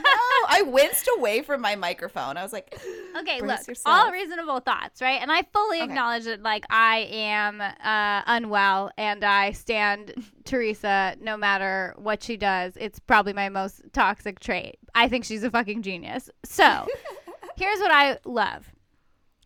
[0.48, 2.36] I winced away from my microphone.
[2.36, 2.78] I was like,
[3.18, 4.06] Okay, look, yourself.
[4.06, 5.20] all reasonable thoughts, right?
[5.20, 5.84] And I fully Okay.
[5.84, 12.36] acknowledge that, like, I am uh, unwell and I stand Teresa no matter what she
[12.36, 12.74] does.
[12.76, 14.78] It's probably my most toxic trait.
[14.94, 16.30] I think she's a fucking genius.
[16.44, 16.86] So,
[17.56, 18.70] here's what I love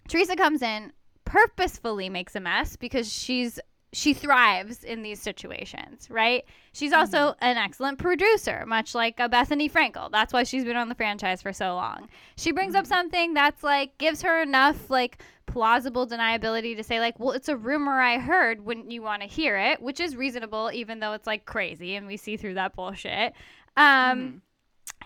[0.09, 0.93] Teresa comes in,
[1.25, 3.59] purposefully makes a mess because she's.
[3.95, 6.45] She thrives in these situations, right?
[6.73, 7.45] She's also mm-hmm.
[7.45, 10.11] an excellent producer, much like a Bethenny Frankel.
[10.11, 12.09] That's why she's been on the franchise for so long.
[12.37, 12.95] She brings up mm-hmm.
[12.95, 17.57] something that's like gives her enough like plausible deniability to say like, well, it's a
[17.57, 18.65] rumor I heard.
[18.65, 19.83] Wouldn't you want to hear it?
[19.83, 23.35] Which is reasonable, even though it's like crazy, and we see through that bullshit.
[23.77, 24.37] Um, mm-hmm.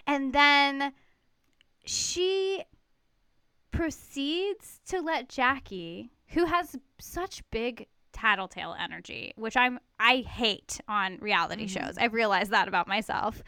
[0.06, 0.92] and then
[1.84, 2.62] she
[3.72, 11.18] proceeds to let Jackie, who has such big tattletale energy, which I'm I hate on
[11.20, 11.98] reality shows.
[11.98, 13.42] I've realized that about myself.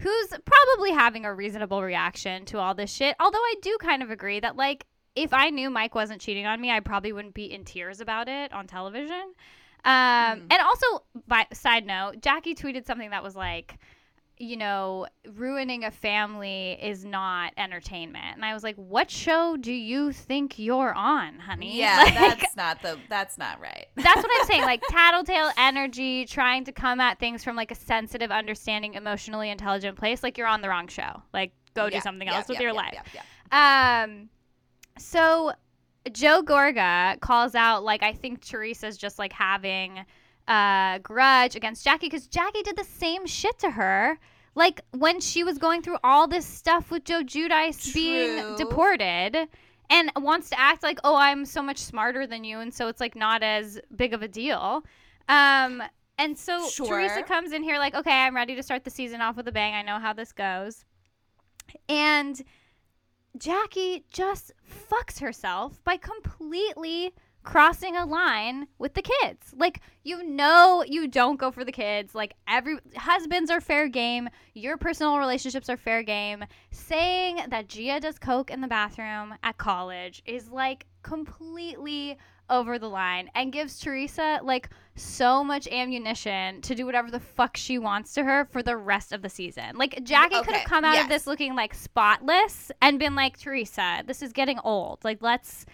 [0.00, 3.16] Who's probably having a reasonable reaction to all this shit.
[3.18, 6.60] Although I do kind of agree that like if I knew Mike wasn't cheating on
[6.60, 9.34] me, I probably wouldn't be in tears about it on television.
[9.84, 13.78] Um, and also, by side note, Jackie tweeted something that was like,
[14.40, 18.34] you know, ruining a family is not entertainment.
[18.34, 21.76] And I was like, what show do you think you're on, honey?
[21.78, 23.86] yeah, Like, that's not the that's not right.
[23.96, 24.62] that's what I'm saying.
[24.62, 29.98] Like tattletale energy, trying to come at things from like a sensitive, understanding, emotionally intelligent
[29.98, 30.22] place.
[30.22, 31.22] Like you're on the wrong show.
[31.32, 32.98] Like go do something yeah, else with yeah, your yeah, life.
[33.14, 33.22] yeah,
[33.52, 34.04] yeah.
[34.04, 34.28] Um,
[34.98, 35.52] so
[36.12, 40.04] Joe Gorga calls out like I think Teresa's just like having
[40.48, 44.18] a grudge against Jackie because Jackie did the same shit to her.
[44.54, 49.48] Like when she was going through all this stuff with Joe Giudice being deported
[49.90, 52.58] and wants to act like, oh, I'm so much smarter than you.
[52.58, 54.82] And so it's like not as big of a deal.
[55.28, 55.82] Um,
[56.18, 59.36] and so Teresa comes in here like, okay, I'm ready to start the season off
[59.36, 59.74] with a bang.
[59.74, 60.84] I know how this goes.
[61.88, 62.42] And
[63.36, 64.52] Jackie just
[64.90, 69.54] fucks herself by completely crossing a line with the kids.
[69.56, 72.14] Like you know you don't go for the kids.
[72.14, 76.44] Like every husbands are fair game, your personal relationships are fair game.
[76.70, 82.18] Saying that Gia does coke in the bathroom at college is like completely
[82.50, 87.56] over the line and gives Teresa like so much ammunition to do whatever the fuck
[87.56, 89.76] she wants to her for the rest of the season.
[89.76, 94.02] Like Jackie could have come out of this looking like spotless and been like Teresa,
[94.06, 95.04] this is getting old.
[95.04, 95.66] Like let's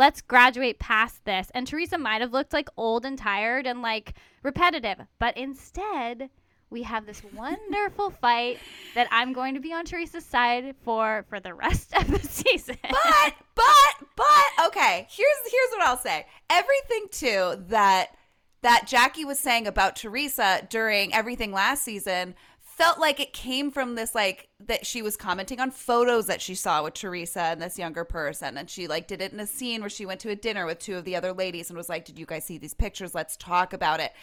[0.00, 1.50] let's graduate past this.
[1.54, 6.30] And Teresa might have looked like old and tired and like repetitive, but instead
[6.70, 8.58] we have this wonderful fight
[8.94, 12.78] that I'm going to be on Teresa's side for for the rest of the season.
[12.82, 16.26] But but but okay, here's here's what I'll say.
[16.48, 18.16] Everything too that
[18.62, 22.34] that Jackie was saying about Teresa during everything last season
[22.80, 26.54] felt like it came from this like that she was commenting on photos that she
[26.54, 28.56] saw with Teresa and this younger person.
[28.56, 30.78] And she like did it in a scene where she went to a dinner with
[30.78, 33.14] two of the other ladies and was like did you guys see these pictures?
[33.14, 34.14] Let's talk about it.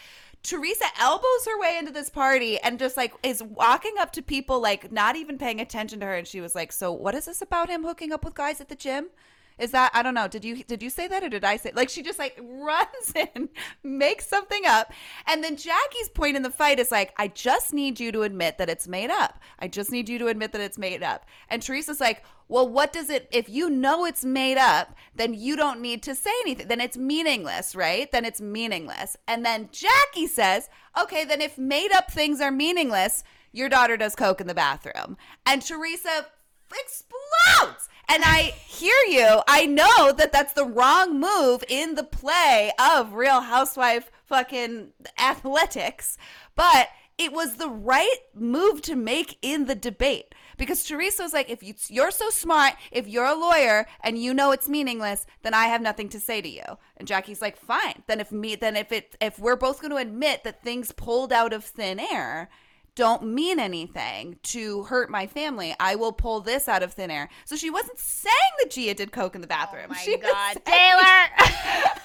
[0.42, 4.60] Teresa elbows her way into this party and just like is walking up to people
[4.60, 6.16] like not even paying attention to her.
[6.16, 8.68] And she was like so what is this about him hooking up with guys at
[8.68, 9.10] the gym
[9.58, 10.28] is that I don't know.
[10.28, 13.12] Did you did you say that or did I say like she just like runs
[13.14, 13.48] in,
[13.82, 14.92] makes something up,
[15.26, 18.58] and then Jackie's point in the fight is like, I just need you to admit
[18.58, 19.40] that it's made up.
[19.58, 21.26] I just need you to admit that it's made up.
[21.48, 25.56] And Teresa's like, well, what does it if you know it's made up, then you
[25.56, 26.68] don't need to say anything.
[26.68, 28.10] Then it's meaningless, right?
[28.10, 29.16] Then it's meaningless.
[29.26, 30.68] And then Jackie says,
[31.00, 35.16] okay, then if made up things are meaningless, your daughter does coke in the bathroom.
[35.44, 36.26] And Teresa
[36.72, 37.88] explodes.
[38.08, 39.42] And I hear you.
[39.46, 46.16] I know that that's the wrong move in the play of Real Housewife fucking athletics,
[46.54, 46.88] but
[47.18, 51.62] it was the right move to make in the debate because Teresa was like, if
[51.62, 55.66] you, you're so smart, if you're a lawyer and you know it's meaningless, then I
[55.66, 56.64] have nothing to say to you.
[56.96, 58.02] And Jackie's like, fine.
[58.06, 61.32] Then if me, then if it, if we're both going to admit that things pulled
[61.32, 62.50] out of thin air,
[62.98, 65.72] don't mean anything to hurt my family.
[65.78, 67.28] I will pull this out of thin air.
[67.44, 69.84] So she wasn't saying that Gia did coke in the bathroom.
[69.86, 71.04] Oh my she God, Taylor.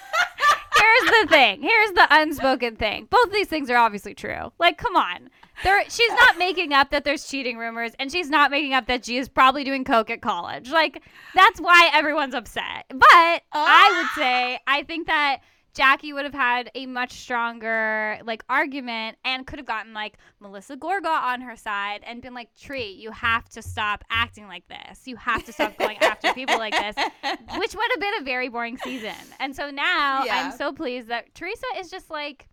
[0.78, 1.64] Here's the thing.
[1.64, 3.08] Here's the unspoken thing.
[3.10, 4.52] Both of these things are obviously true.
[4.60, 5.32] Like, come on.
[5.64, 9.02] There, she's not making up that there's cheating rumors, and she's not making up that
[9.02, 10.70] Gia is probably doing coke at college.
[10.70, 11.02] Like,
[11.34, 12.86] that's why everyone's upset.
[12.90, 13.02] But
[13.52, 14.14] I would ah.
[14.16, 15.40] say, I think that
[15.74, 20.78] Jackie would have had a much stronger like argument and could have gotten like Melissa
[20.78, 25.08] Gorga on her side and been like, Tree, you have to stop acting like this.
[25.08, 26.96] You have to stop going after people like this,
[27.58, 29.16] which would have been a very boring season.
[29.40, 30.44] And so now Yeah.
[30.46, 32.48] I'm so pleased that Teresa is just like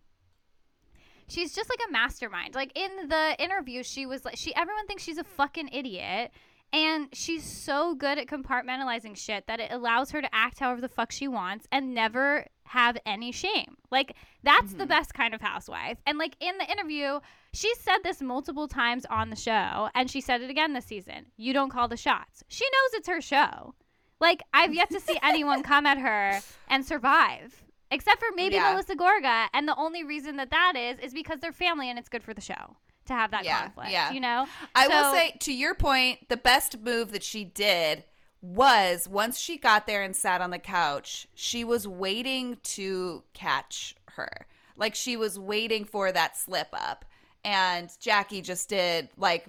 [1.27, 2.55] she's just like a mastermind.
[2.55, 6.31] Like in the interview, she was like she everyone thinks she's a fucking idiot.
[6.73, 10.87] And she's so good at compartmentalizing shit that it allows her to act however the
[10.87, 13.75] fuck she wants and never have any shame.
[13.91, 14.87] Like, that's the mm-hmm.
[14.87, 15.97] best kind of housewife.
[16.07, 17.19] And, like, in the interview,
[17.53, 21.25] she said this multiple times on the show, and she said it again this season.
[21.35, 22.43] You don't call the shots.
[22.47, 23.75] She knows it's her show.
[24.21, 28.71] Like, I've yet to see anyone come at her and survive, except for maybe Yeah.
[28.71, 29.47] Melissa Gorga.
[29.53, 32.33] And the only reason that that is, is because they're family and it's good for
[32.33, 33.91] the show to have that Yeah, conflict.
[33.91, 34.11] yeah.
[34.11, 34.47] You know?
[34.73, 38.03] I will say, to your point, the best move that she did
[38.41, 43.95] was once she got there and sat on the couch, she was waiting to catch
[44.15, 44.47] her.
[44.75, 47.05] Like she was waiting for that slip up.
[47.43, 49.45] And Jackie just did like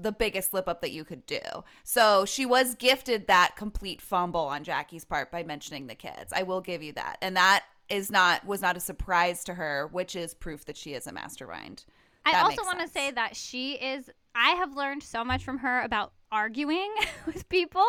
[0.00, 1.38] the biggest slip up that you could do.
[1.84, 6.32] So she was gifted that complete fumble on Jackie's part by mentioning the kids.
[6.32, 7.16] I will give you that.
[7.22, 10.94] And that is not was not a surprise to her, which is proof that she
[10.94, 11.84] is a mastermind.
[12.24, 14.10] I also want to say that she is.
[14.34, 16.94] I have learned so much from her about arguing
[17.26, 17.86] with people,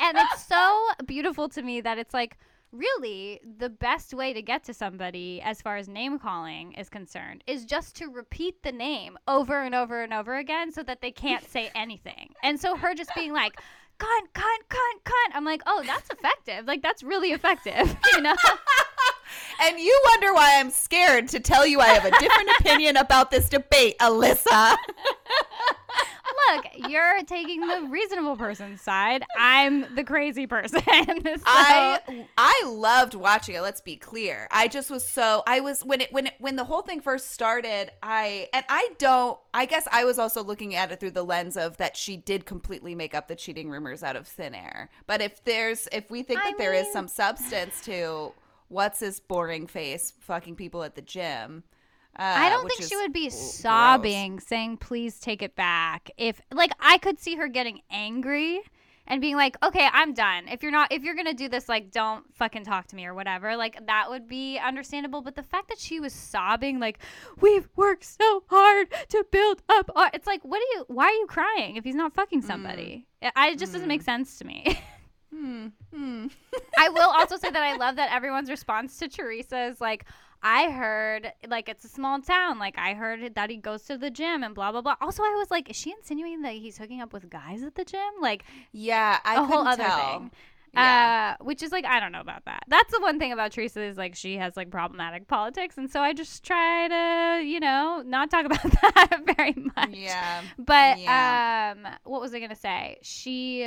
[0.00, 2.38] and it's so beautiful to me that it's like
[2.72, 7.44] really the best way to get to somebody as far as name calling is concerned
[7.46, 11.12] is just to repeat the name over and over and over again so that they
[11.12, 12.34] can't say anything.
[12.42, 13.54] And so her just being like
[14.00, 15.34] cunt, cunt, cunt, cunt.
[15.34, 16.66] I'm like, oh, that's effective.
[16.66, 18.34] Like that's really effective, you know?
[19.62, 23.30] And you wonder why I'm scared to tell you I have a different opinion about
[23.30, 24.76] this debate, Alyssa.
[26.52, 29.22] Look, you're taking the reasonable person's side.
[29.38, 30.80] I'm the crazy person.
[31.24, 33.60] So- I I loved watching it.
[33.62, 34.48] Let's be clear.
[34.50, 37.30] I just was so I was when it when it when the whole thing first
[37.32, 37.90] started.
[38.02, 39.38] I and I don't.
[39.52, 42.46] I guess I was also looking at it through the lens of that she did
[42.46, 44.90] completely make up the cheating rumors out of thin air.
[45.06, 48.32] But if there's if we think I that there is some substance to
[48.74, 51.62] what's his boring face fucking people at the gym.
[52.18, 53.54] Uh, I don't think she would be gross.
[53.54, 56.10] sobbing, saying, please take it back.
[56.16, 58.60] If, like, I could see her getting angry
[59.06, 60.48] and being like, okay, I'm done.
[60.48, 63.04] If you're not, if you're going to do this, like, don't fucking talk to me
[63.06, 65.22] or whatever, like, that would be understandable.
[65.22, 66.98] But the fact that she was sobbing, like,
[67.40, 71.12] we've worked so hard to build up our, it's like, what are you, why are
[71.12, 73.06] you crying if he's not fucking somebody?
[73.22, 74.80] I, I- it just doesn't make sense to me.
[75.34, 76.26] Hmm, hmm.
[76.78, 80.04] I will also say that I love that everyone's response to Teresa is like,
[80.42, 82.58] I heard like it's a small town.
[82.58, 84.96] Like I heard that he goes to the gym and blah blah blah.
[85.00, 87.84] Also, I was like, is she insinuating that he's hooking up with guys at the
[87.84, 88.00] gym?
[88.20, 90.18] Like Yeah, I a whole other tell.
[90.18, 90.30] thing.
[90.74, 91.36] Yeah.
[91.40, 92.64] Uh, which is like I don't know about that.
[92.68, 96.00] That's the one thing about Teresa is like she has like problematic politics, and so
[96.00, 99.90] I just try to you know not talk about that very much.
[99.96, 100.42] yeah.
[100.58, 101.74] But Yeah.
[101.76, 102.98] um, what was I gonna say?
[103.02, 103.64] She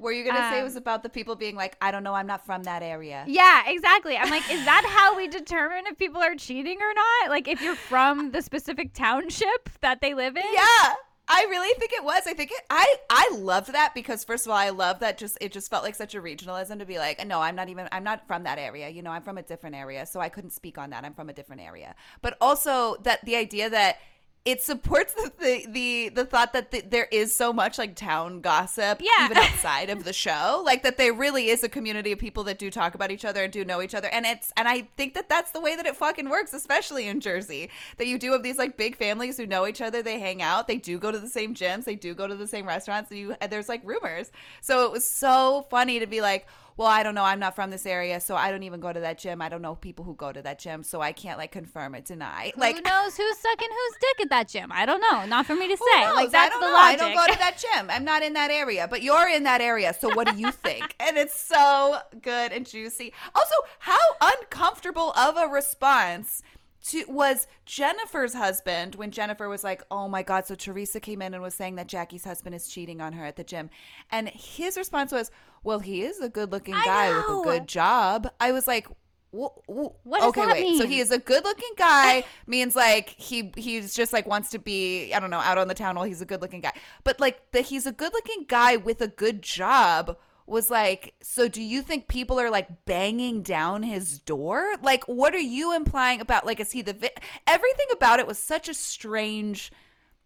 [0.00, 2.14] Were you gonna say it Um, was about the people being like, I don't know,
[2.14, 3.24] I'm not from that area?
[3.28, 4.16] Yeah, exactly.
[4.16, 7.30] I'm like, is that how we determine if people are cheating or not?
[7.30, 10.42] Like, if you're from the specific township that they live in?
[10.52, 10.94] Yeah.
[11.32, 12.22] I really think it was.
[12.26, 15.38] I think it I I loved that because first of all, I love that just
[15.40, 18.02] it just felt like such a regionalism to be like, no, I'm not even I'm
[18.02, 18.88] not from that area.
[18.88, 21.04] You know, I'm from a different area, so I couldn't speak on that.
[21.04, 21.94] I'm from a different area.
[22.20, 23.98] But also that the idea that
[24.46, 28.40] it supports the the the, the thought that the, there is so much like town
[28.40, 29.26] gossip Yeah.
[29.26, 30.62] even outside of the show.
[30.64, 33.44] Like that there really is a community of people that do talk about each other
[33.44, 34.08] and do know each other.
[34.08, 37.20] And it's and i think that that's the way that it fucking works especially in
[37.20, 37.68] jersey
[37.98, 40.02] that you do have these like big families who know each other.
[40.02, 40.66] They hang out.
[40.68, 41.84] They do go to the same gyms.
[41.84, 43.10] They do go to the same restaurants.
[43.10, 44.30] And you and there's like rumors.
[44.62, 46.46] So it was so funny to be like
[46.80, 47.24] well, I don't know.
[47.24, 49.42] I'm not from this area, so I don't even go to that gym.
[49.42, 52.00] I don't know people who go to that gym, so I can't like confirm or
[52.00, 52.52] deny.
[52.54, 54.72] Who Like, who knows who's sucking whose dick at that gym?
[54.72, 55.26] I don't know.
[55.26, 56.10] Not for me to say.
[56.10, 56.72] Like that's I don't the know.
[56.72, 57.02] logic.
[57.02, 57.90] I don't go to that gym.
[57.90, 59.92] I'm not in that area, but you're in that area.
[59.92, 60.94] So what do you think?
[60.98, 63.12] and it's so good and juicy.
[63.34, 66.42] Also, how uncomfortable of a response
[66.82, 71.34] to was Jennifer's husband when Jennifer was like, "Oh my god, so Teresa came in
[71.34, 73.68] and was saying that Jackie's husband is cheating on her at the gym."
[74.10, 75.30] And his response was,
[75.62, 78.86] "Well, he is a good-looking guy with a good job." I was like,
[79.32, 80.76] Wh- wh- What does okay, that wait.
[80.78, 82.24] So he is a good-looking guy.
[82.48, 85.74] means like he he's just like wants to be I don't know out on the
[85.74, 86.72] town while he's a good-looking guy.
[87.04, 91.14] But like that he's a good-looking guy with a good job was like.
[91.22, 94.64] So do you think people are like banging down his door?
[94.82, 97.10] Like what are you implying about like is he the vi-
[97.46, 99.70] everything about it was such a strange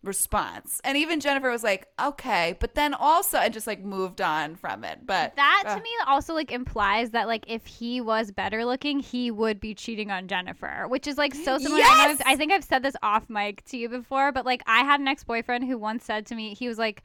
[0.04, 0.80] response.
[0.84, 4.84] And even Jennifer was like, okay, but then also and just like moved on from
[4.84, 5.00] it.
[5.04, 9.00] But That to uh, me also like implies that like if he was better looking,
[9.00, 11.82] he would be cheating on Jennifer, which is like so similar.
[11.82, 12.20] I, Yes!
[12.20, 15.00] I've, I think I've said this off mic to you before, but like I had
[15.00, 17.02] an ex boyfriend who once said to me, he was like,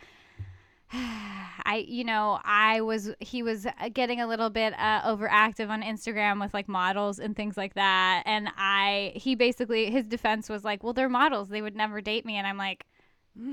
[0.93, 6.39] I, you know, I was, he was getting a little bit uh, overactive on Instagram
[6.39, 8.24] with like models and things like that.
[8.26, 11.50] And I, he basically, his defense was like, well, they're models.
[11.50, 12.38] They would never date me.
[12.38, 12.86] And I'm like,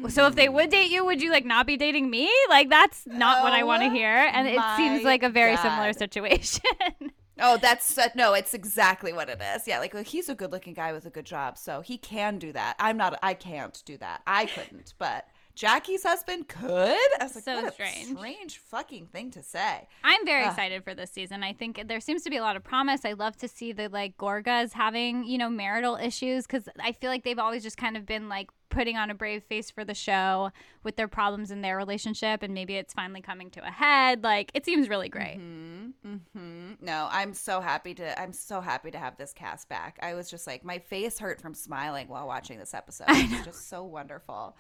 [0.09, 2.31] so if they would date you, would you like not be dating me?
[2.49, 4.31] Like that's not what I want to Oh hear.
[4.33, 6.63] And it seems like a very similar situation.
[7.39, 9.69] Oh, that's uh, no, it's exactly what it is.
[9.69, 12.51] Yeah, like, like, he's a good-looking guy with a good job, so he can do
[12.55, 12.77] that.
[12.79, 13.19] I'm not.
[13.23, 14.23] I can't do that.
[14.27, 16.71] I couldn't, but Jackie's husband could.
[16.71, 18.17] I was like, So strange.
[18.17, 19.87] strange fucking thing to say.
[20.03, 20.51] I'm very Ugh.
[20.51, 21.43] excited for this season.
[21.43, 23.05] I think there seems to be a lot of promise.
[23.05, 27.11] I love to see the like Gorgas having, you know, marital issues because I feel
[27.11, 29.95] like they've always just kind of been like putting on a brave face for the
[29.95, 30.51] show
[30.83, 34.23] with their problems in their relationship and maybe it's finally coming to a head.
[34.25, 35.37] Like it seems really great.
[35.37, 38.21] hmm No, I'm so happy to.
[38.21, 39.99] I'm so happy to have this cast back.
[40.03, 43.07] I was just like, my face hurt from smiling while watching this episode.
[43.11, 44.57] It was just so wonderful.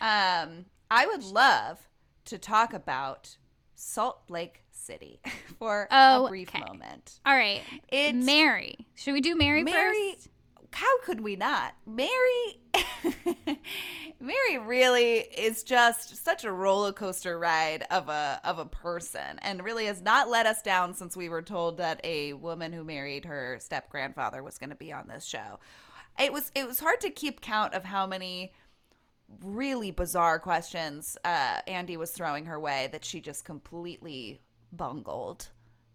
[0.00, 1.78] Um, I would love
[2.26, 3.36] to talk about
[3.74, 5.20] Salt Lake City
[5.58, 6.60] for Oh, a brief okay.
[6.66, 7.20] moment.
[7.26, 7.62] All right.
[7.88, 8.76] It's Mary.
[8.94, 10.12] Should we do Mary, Mary.
[10.14, 10.28] first?
[10.72, 11.74] How could we not?
[11.86, 12.60] Mary.
[14.20, 19.64] Mary really is just such a roller coaster ride of a of a person, and
[19.64, 23.24] really has not let us down since we were told that a woman who married
[23.24, 25.58] her step grandfather was going to be on this show.
[26.20, 28.52] It was it was hard to keep count of how many
[29.42, 34.40] really bizarre questions uh, Andy was throwing her way that she just completely
[34.72, 35.48] bungled,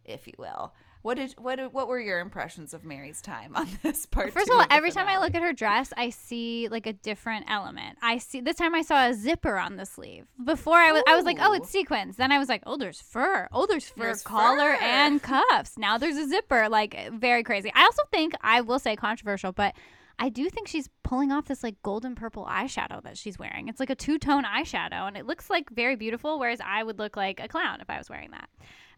[0.05, 0.73] if you will.
[1.03, 4.31] What did what what were your impressions of Mary's time on this part?
[4.33, 7.45] First of all, every time I look at her dress, I see like a different
[7.49, 7.97] element.
[8.01, 10.25] I see this time I saw a zipper on the sleeve.
[10.43, 12.15] Before I was I was like, oh, it's sequins.
[12.15, 13.49] Then I was like, oh, there's fur.
[13.51, 14.83] Oh, there's fur There's collar fur.
[14.83, 15.77] and cuffs.
[15.77, 16.69] Now there's a zipper.
[16.69, 17.69] Like very crazy.
[17.75, 19.75] I also think I will say controversial, but
[20.19, 23.67] I do think she's pulling off this like golden purple eyeshadow that she's wearing.
[23.67, 26.39] It's like a two tone eyeshadow, and it looks like very beautiful.
[26.39, 28.47] Whereas I would look like a clown if I was wearing that.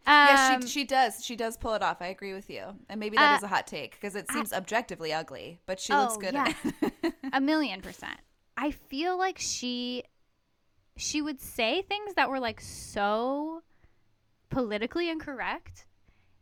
[0.06, 2.00] Yeah, Um, she she does she does pull it off.
[2.00, 4.34] I agree with you, and maybe that Uh, is a hot take because it I-
[4.34, 6.34] seems objectively ugly, but she looks Oh, good.
[6.34, 6.52] yeah.
[7.32, 8.18] a million percent.
[8.56, 10.04] I feel like she
[10.96, 13.62] she would say things that were like so
[14.48, 15.84] politically incorrect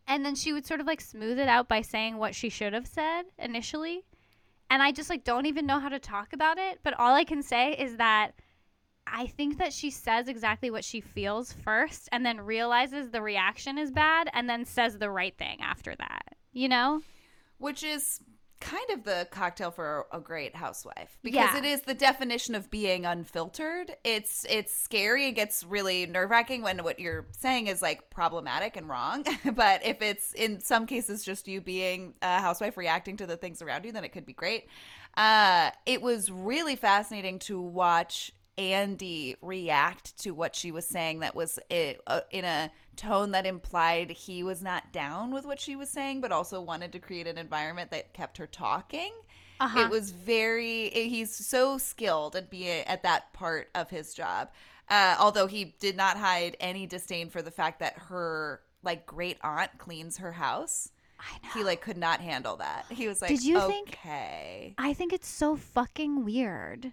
[0.07, 2.73] and then she would sort of like smooth it out by saying what she should
[2.75, 4.05] have said initially.
[4.71, 7.25] And I just like don't even know how to talk about it, but all I
[7.25, 8.33] can say is that
[9.07, 13.79] I think that she says exactly what she feels first and then realizes the reaction
[13.79, 16.37] is bad and then says the right thing after that.
[16.53, 17.03] You know?
[17.59, 18.21] which is
[18.61, 21.59] kind of the cocktail for a great housewife because Yeah.
[21.59, 26.79] it is the definition of being unfiltered it's it's scary it gets really nerve-wracking when
[26.83, 29.25] what you're saying is like problematic and wrong
[29.55, 33.61] but if it's in some cases just you being a housewife reacting to the things
[33.61, 34.67] around you then it could be great
[35.17, 41.35] uh it was really fascinating to watch Andy react to what she was saying that
[41.35, 46.21] was in a tone that implied he was not down with what she was saying,
[46.21, 49.13] but also wanted to create an environment that kept her talking.
[49.61, 49.81] Uh-huh.
[49.81, 50.91] It was very.
[50.91, 54.51] He's so skilled at being at that part of his job.
[54.89, 59.39] Uh, although he did not hide any disdain for the fact that her like great
[59.43, 60.91] aunt cleans her house.
[61.19, 61.51] I know.
[61.55, 62.85] He like could not handle that.
[62.91, 64.75] He was like, Did you think- okay.
[64.77, 66.93] I think it's so fucking weird.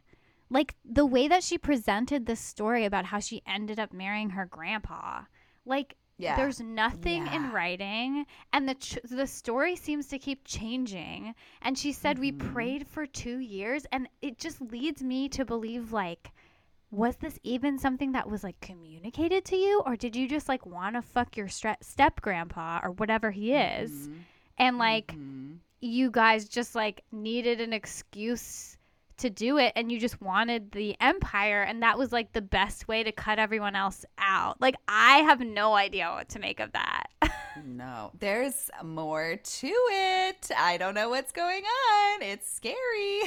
[0.52, 4.46] Like the way that she presented this story about how she ended up marrying her
[4.46, 5.22] grandpa.
[5.66, 6.36] Like Yeah.
[6.36, 11.34] there's nothing in writing and the ch- the story seems to keep changing
[11.64, 12.54] and she said we Mhm.
[12.54, 16.32] prayed for 2 years and it just leads me to believe like
[16.92, 20.66] was this even something that was like communicated to you or did you just like
[20.66, 24.20] want to fuck your stre- step grandpa or whatever he is Mhm.
[24.58, 25.58] and like Mhm.
[25.80, 28.78] you guys just like needed an excuse
[29.22, 32.88] to do it and you just wanted the empire and that was like the best
[32.88, 34.60] way to cut everyone else out.
[34.60, 37.08] Like I have no idea what to make of that.
[37.66, 40.52] No, there's more to it.
[40.58, 42.22] I don't know what's going on.
[42.22, 43.24] It's scary.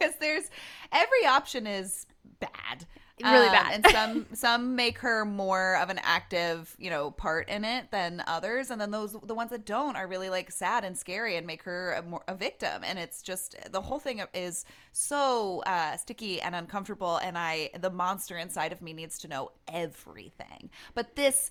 [0.20, 0.48] there's
[0.92, 2.06] every option is
[2.38, 2.86] bad.
[3.22, 3.72] Really Um, bad.
[3.72, 8.22] and some some make her more of an active, you know, part in it than
[8.26, 11.46] others, and then those the ones that don't are really like sad and scary and
[11.46, 12.82] make her a, more, a victim.
[12.84, 17.16] And it's just the whole thing is so uh, sticky and uncomfortable.
[17.18, 20.70] And I, the monster inside of me, needs to know everything.
[20.94, 21.50] But this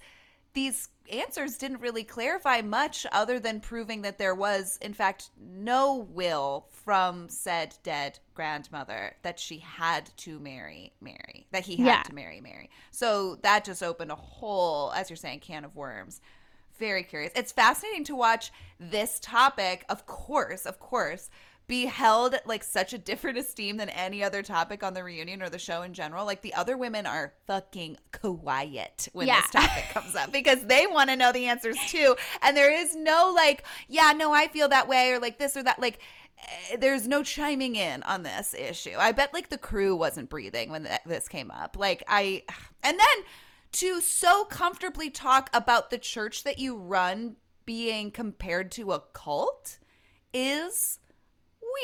[0.54, 5.96] these answers didn't really clarify much other than proving that there was in fact no
[6.12, 12.02] will from said dead grandmother that she had to marry Mary that he had Yeah.
[12.04, 16.20] to marry Mary so that just opened a whole as you're saying can of worms.
[16.78, 17.32] Very curious.
[17.36, 21.30] It's fascinating to watch this topic of course of course
[21.68, 25.50] be held like such a different esteem than any other topic on the reunion or
[25.50, 26.26] the show in general.
[26.26, 29.42] Like the other women are fucking quiet when Yeah.
[29.42, 32.16] this topic comes up because they want to know the answers too.
[32.42, 35.64] And there is no like yeah no i feel that way or like this or
[35.64, 36.00] that like
[36.72, 38.96] eh, there's no chiming in on this issue.
[38.98, 41.76] I bet like the crew wasn't breathing when th- this came up.
[41.78, 42.44] Like i
[42.84, 43.18] and then
[43.74, 49.80] to so comfortably talk about the church that you run being compared to a cult
[50.34, 51.00] is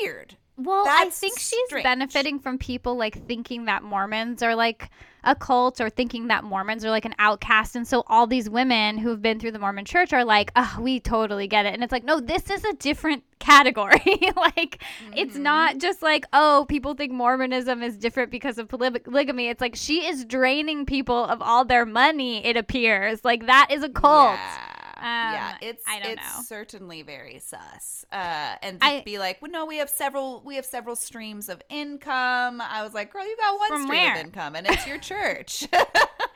[0.00, 1.84] weird Well, I think she's strange.
[1.84, 4.90] benefiting from people like thinking that Mormons are like
[5.26, 7.74] a cult or thinking that Mormons are like an outcast.
[7.76, 11.00] And so all these women who've been through the Mormon church are like, oh, we
[11.00, 11.72] totally get it.
[11.72, 14.02] And it's like, no, this is a different category.
[14.36, 14.82] like,
[15.16, 15.42] it's Mm-hmm.
[15.42, 19.48] not just like, oh, people think Mormonism is different because of poly- polygamy.
[19.48, 23.24] It's like she is draining people of all their money, it appears.
[23.24, 24.34] Like, that is a cult.
[24.34, 24.73] Yeah,
[25.04, 26.42] yeah, Um, it's I don't it's know.
[26.46, 28.04] certainly very sus.
[28.10, 31.62] Uh, and I- be like, well, no, we have several we have several streams of
[31.68, 32.60] income.
[32.60, 34.14] I was like, girl, you got one stream where?
[34.14, 35.66] of income, and it's your church.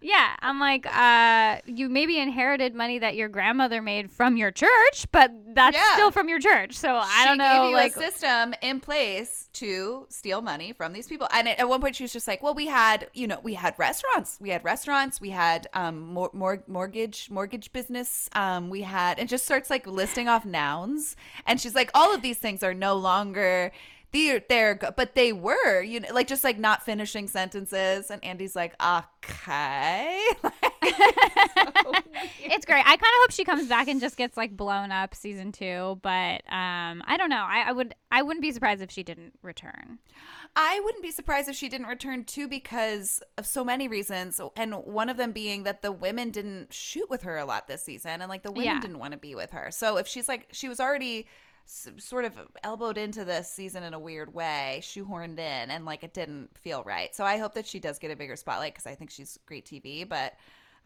[0.00, 5.06] Yeah, I'm like, uh, you maybe inherited money that your grandmother made from your church,
[5.10, 5.94] but that's Yeah.
[5.94, 6.74] still from your church.
[6.74, 11.08] So I She don't know, like, a system in place to steal money from these
[11.08, 11.26] people.
[11.32, 13.74] And at one point, she was just like, "Well, we had, you know, we had
[13.76, 19.18] restaurants, we had restaurants, we had um mor- mor- mortgage mortgage business, um, we had,"
[19.18, 21.16] and just starts like listing off nouns.
[21.44, 23.72] And she's like, "All of these things are no longer."
[24.12, 28.56] They're, they're but they were you know like just like not finishing sentences and andy's
[28.56, 30.18] like okay
[32.40, 32.80] it's great.
[32.80, 35.98] I kind of hope she comes back and just gets like blown up season two,
[36.02, 37.44] but um, I don't know.
[37.46, 39.98] I, I would, I wouldn't be surprised if she didn't return.
[40.56, 44.40] I wouldn't be surprised if she didn't return too because of so many reasons.
[44.56, 47.82] And one of them being that the women didn't shoot with her a lot this
[47.82, 48.20] season.
[48.22, 48.80] And like the women Yeah.
[48.80, 49.70] didn't want to be with her.
[49.70, 51.26] So if she's like, she was already
[51.68, 52.32] sort of
[52.64, 56.82] elbowed into this season in a weird way, shoehorned in, and like it didn't feel
[56.84, 57.14] right.
[57.14, 59.66] So I hope that she does get a bigger spotlight because I think she's great
[59.66, 60.08] TV.
[60.08, 60.34] But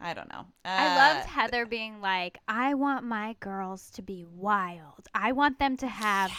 [0.01, 0.45] I don't know.
[0.65, 5.07] I Uh, loved Heather being like, I want my girls to be wild.
[5.13, 6.31] I want them to have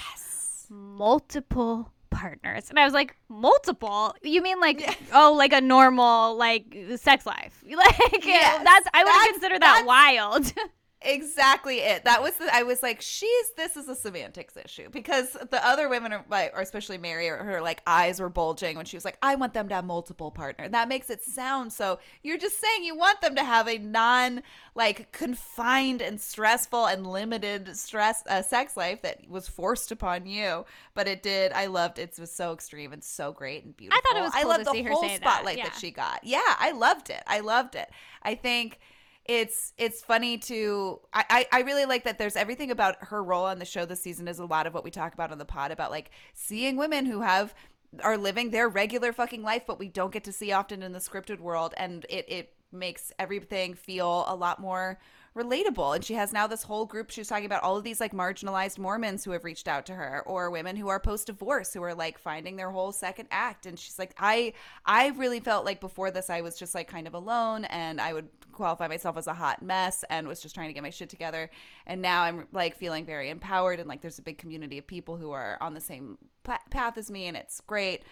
[0.69, 2.71] multiple partners.
[2.71, 4.15] And I was like, multiple?
[4.23, 7.63] You mean like, oh, like a normal, like, sex life?
[7.75, 10.53] Like, Yes, that's, I would consider that wild.
[11.05, 12.05] exactly it.
[12.05, 14.89] That was the, i was like she's this is a semantics issue.
[14.91, 18.77] Because the other women are like or especially mary or her like eyes were bulging
[18.77, 20.71] when she was like i want them to have multiple partners.
[20.71, 24.43] That makes it sound so you're just saying you want them to have a non
[24.75, 30.65] like confined and stressful and limited stress uh, sex life that was forced upon you
[30.95, 31.53] but it did.
[31.53, 32.15] I loved it.
[32.17, 34.51] it was so extreme and so great and beautiful I thought it was i cool
[34.51, 35.65] loved to the whole say that, spotlight yeah.
[35.65, 36.21] that she got.
[36.25, 37.23] Yeah i loved it.
[37.27, 37.91] I loved it.
[38.23, 38.79] I think
[39.27, 43.59] it's it's funny to I, I really like that there's everything about her role on
[43.59, 45.70] the show this season is a lot of what we talk about on the pod
[45.70, 47.55] about like seeing women who have
[48.03, 50.99] are living their regular fucking life, but we don't get to see often in the
[50.99, 54.99] scripted world, and it it makes everything feel a lot more
[55.37, 55.97] relatable.
[55.97, 57.11] And she has now this whole group.
[57.11, 59.95] She was talking about all of these like marginalized Mormons who have reached out to
[59.95, 63.66] her, or women who are post divorce who are like finding their whole second act.
[63.66, 64.53] And she's like, I
[64.87, 68.12] I really felt like before this I was just like kind of alone, and I
[68.12, 71.09] would qualify myself as a hot mess and was just trying to get my shit
[71.09, 71.51] together.
[71.87, 75.16] And now I'm like feeling very empowered, and like there's a big community of people
[75.16, 78.05] who are on the same path as me, and it's great.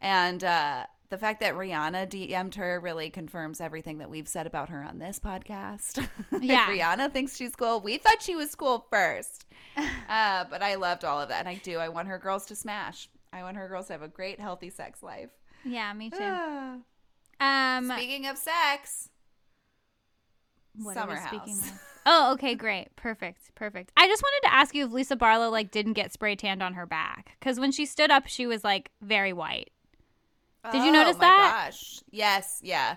[0.00, 4.68] And uh, the fact that Rihanna DM'd her really confirms everything that we've said about
[4.70, 6.06] her on this podcast.
[6.40, 6.66] Yeah.
[6.68, 7.80] Rihanna thinks she's cool.
[7.80, 9.44] We thought she was cool first.
[10.08, 11.40] Uh, but I loved all of that.
[11.40, 11.78] And I do.
[11.78, 13.08] I want her girls to smash.
[13.32, 15.30] I want her girls to have a great, healthy sex life.
[15.64, 16.18] Yeah, me too.
[16.20, 16.76] Ah.
[17.40, 19.10] Um, Speaking of sex,
[20.76, 21.70] what are Summer House.
[21.70, 21.80] of?
[22.06, 23.90] Oh, okay, great, perfect, perfect.
[23.96, 26.74] I just wanted to ask you if Lisa Barlow like didn't get spray tanned on
[26.74, 29.70] her back because when she stood up, she was like very white.
[30.72, 31.64] Did you Oh, notice my that?
[31.66, 32.00] Gosh.
[32.10, 32.60] Yes.
[32.62, 32.96] Yeah.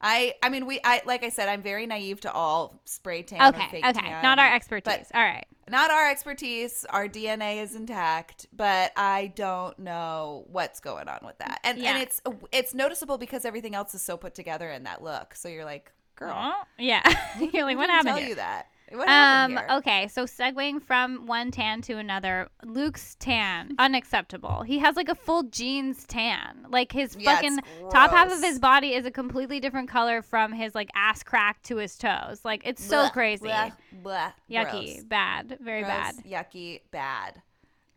[0.00, 0.34] I.
[0.42, 0.78] I mean, we.
[0.84, 3.54] I like I said, I'm very naive to all spray tan.
[3.54, 5.10] Okay, okay, tan, not our expertise.
[5.14, 5.46] All right.
[5.70, 6.84] not our expertise.
[6.90, 11.60] Our DNA is intact, but I don't know what's going on with that.
[11.64, 11.94] And Yeah.
[11.94, 12.20] and it's
[12.52, 15.34] it's noticeable because everything else is so put together in that look.
[15.34, 17.02] So you're like, girl, Oh, yeah.
[17.52, 18.16] You're like, what happened?
[18.18, 18.66] Tell you that.
[18.92, 19.58] Um.
[19.70, 20.08] Okay.
[20.08, 24.62] So segueing from one tan to another, Luke's tan unacceptable.
[24.62, 26.66] He has like a full jeans tan.
[26.68, 27.58] Like his Yeah, fucking
[27.90, 31.62] top half of his body is a completely different color from his like ass crack
[31.64, 32.40] to his toes.
[32.44, 33.46] Like it's so Blech, crazy.
[33.48, 33.72] bleh,
[34.02, 34.70] bleh, Yucky.
[34.94, 35.04] gross.
[35.04, 35.58] Bad.
[35.60, 36.14] Very Gross, bad.
[36.24, 37.42] yucky, bad.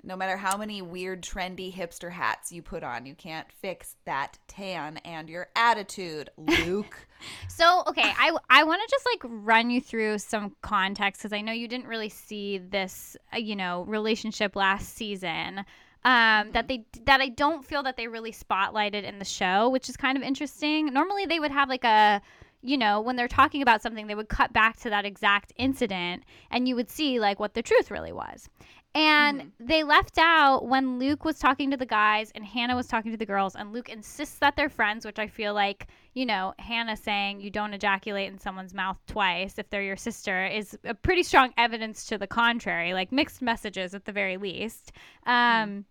[0.04, 4.38] No matter how many weird, trendy hipster hats you put on, you can't fix that
[4.48, 7.08] tan and your attitude, Luke.
[7.50, 11.42] So, okay, I I want to just like run you through some context because I
[11.42, 15.66] know you didn't really see this, uh, you know, relationship last season.
[16.06, 19.90] Um, that they that I don't feel that they really spotlighted in the show, which
[19.90, 20.94] is kind of interesting.
[20.94, 22.22] Normally, they would have like a
[22.62, 26.24] you know, when they're talking about something, they would cut back to that exact incident
[26.52, 28.50] and you would see like what the truth really was.
[28.96, 33.12] And they left out when Luke was talking to the guys and Hannah was talking
[33.12, 36.56] to the girls, and Luke insists that they're friends, which I feel like, you know,
[36.58, 40.96] Hannah saying you don't ejaculate in someone's mouth twice if they're your sister is a
[40.96, 44.92] pretty strong evidence to the contrary, like mixed messages at the very least.
[45.28, 45.86] Um,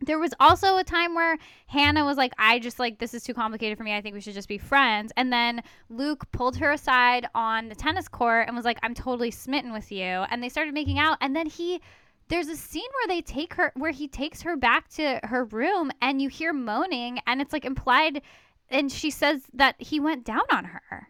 [0.00, 1.36] there was also a time where
[1.66, 3.94] Hannah was like, I just like, this is too complicated for me.
[3.94, 5.12] I think we should just be friends.
[5.16, 9.30] And then Luke pulled her aside on the tennis court and was like, I'm totally
[9.30, 10.04] smitten with you.
[10.04, 11.18] And they started making out.
[11.20, 11.82] And then he,
[12.30, 15.90] there's a scene where they take her, where he takes her back to her room
[16.00, 18.22] and you hear moaning and it's like implied.
[18.70, 21.08] And she says that he went down on her.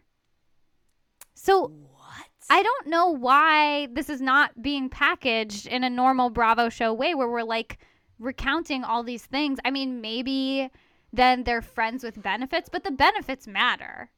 [1.35, 2.27] So what?
[2.49, 7.13] I don't know why this is not being packaged in a normal Bravo show way
[7.15, 7.77] where we're like
[8.19, 9.59] recounting all these things.
[9.63, 10.69] I mean, maybe
[11.13, 14.09] then they're friends with benefits, but the benefits matter.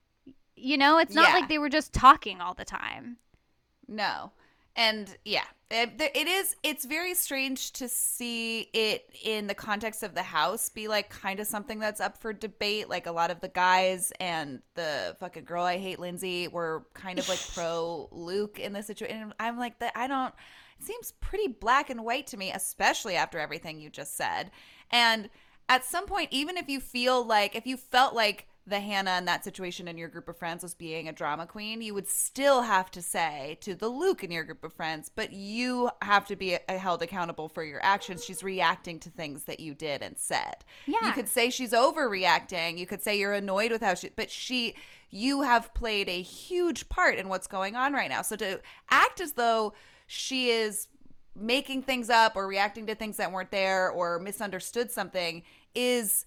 [0.56, 1.34] You know, it's not Yeah.
[1.36, 3.18] like they were just talking all the time.
[3.88, 4.32] No.
[4.76, 6.55] And yeah, it, is.
[6.63, 11.39] It's very strange to see it in the context of the house be like kind
[11.39, 12.89] of something that's up for debate.
[12.89, 17.19] Like a lot of the guys and the fucking girl I hate, Lindsay, were kind
[17.19, 19.34] of like pro Luke in this situation.
[19.39, 19.93] I'm like that.
[19.95, 20.34] I don't.
[20.80, 24.51] It seems pretty black and white to me, especially after everything you just said.
[24.91, 25.30] And
[25.69, 29.26] at some point, even if you feel like if you felt like the Hannah in
[29.26, 32.61] that situation in your group of friends was being a drama queen, you would still
[32.61, 36.38] have to say to the Luke in your group of friends, but you have to
[36.38, 38.24] be uh, held accountable for your actions.
[38.24, 40.64] She's reacting to things that you did and said.
[40.86, 41.05] Yeah.
[41.05, 42.78] You could say she's overreacting.
[42.78, 44.76] You could say you're annoyed with how she, but she,
[45.09, 48.22] you have played a huge part in what's going on right now.
[48.22, 49.74] So to act as though
[50.07, 50.88] she is
[51.36, 55.43] making things up or reacting to things that weren't there or misunderstood something
[55.74, 56.26] is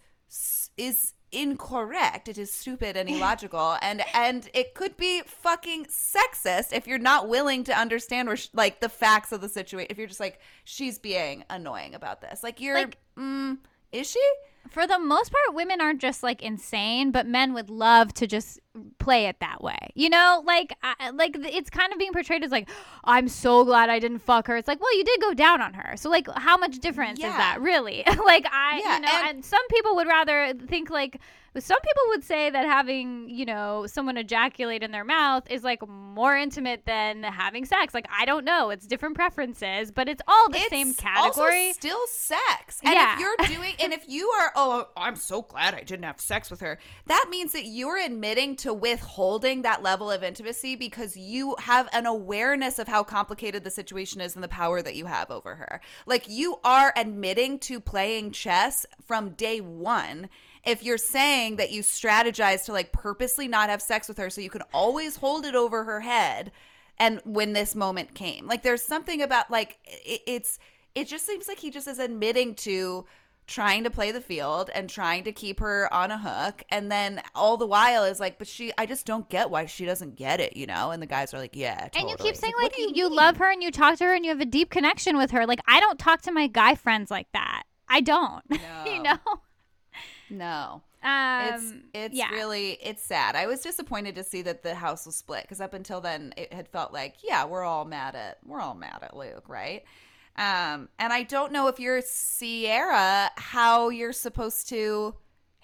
[0.76, 2.28] is incorrect.
[2.28, 7.28] It is stupid and illogical and and it could be fucking sexist if you're not
[7.28, 10.40] willing to understand where sh- like the facts of the situation if you're just like
[10.64, 12.42] she's being annoying about this.
[12.42, 13.58] Like you're Like- mm,
[13.92, 14.22] is she
[14.70, 18.60] For the most part, women aren't just like insane, but men would love to just
[18.98, 19.78] play it that way.
[19.94, 22.68] You know, like I, like it's kind of being portrayed as like
[23.04, 24.56] I'm so glad I didn't fuck her.
[24.56, 25.96] It's like, well, you did go down on her.
[25.96, 28.02] So like how much difference is that really?
[28.24, 31.20] like I Yeah, you know, and- and, some people would rather think like
[31.62, 35.86] some people would say that having, you know, someone ejaculate in their mouth is like
[35.88, 37.94] more intimate than having sex.
[37.94, 41.68] Like I don't know, it's different preferences, but it's all the it's same category.
[41.68, 42.80] Also still sex.
[42.84, 43.14] And Yeah.
[43.14, 46.50] if you're doing and if you are oh I'm so glad I didn't have sex
[46.50, 51.56] with her, that means that you're admitting to withholding that level of intimacy because you
[51.60, 55.30] have an awareness of how complicated the situation is and the power that you have
[55.30, 55.80] over her.
[56.06, 60.28] Like you are admitting to playing chess from day 1
[60.66, 64.40] if you're saying that you strategize to like purposely not have sex with her so
[64.40, 66.52] you can always hold it over her head
[66.98, 70.58] and when this moment came like there's something about like it, it's
[70.94, 73.04] it just seems like he just is admitting to
[73.46, 77.22] trying to play the field and trying to keep her on a hook and then
[77.32, 80.40] all the while is like but she i just don't get why she doesn't get
[80.40, 82.78] it you know and the guys are like yeah And you keep saying what like
[82.78, 85.16] you, you love her and you talk to her and you have a deep connection
[85.16, 85.46] with her.
[85.46, 87.62] Like I don't talk to my guy friends like that.
[87.88, 88.42] I don't.
[88.86, 89.18] you know.
[90.28, 92.30] No Um, it's it's yeah.
[92.30, 93.36] really it's sad.
[93.36, 96.52] I was disappointed to see that the house was split because up until then it
[96.52, 99.84] had felt like yeah we're all mad at we're all mad at Luke right,
[100.36, 105.14] um and I don't know if you're Ciara how you're supposed to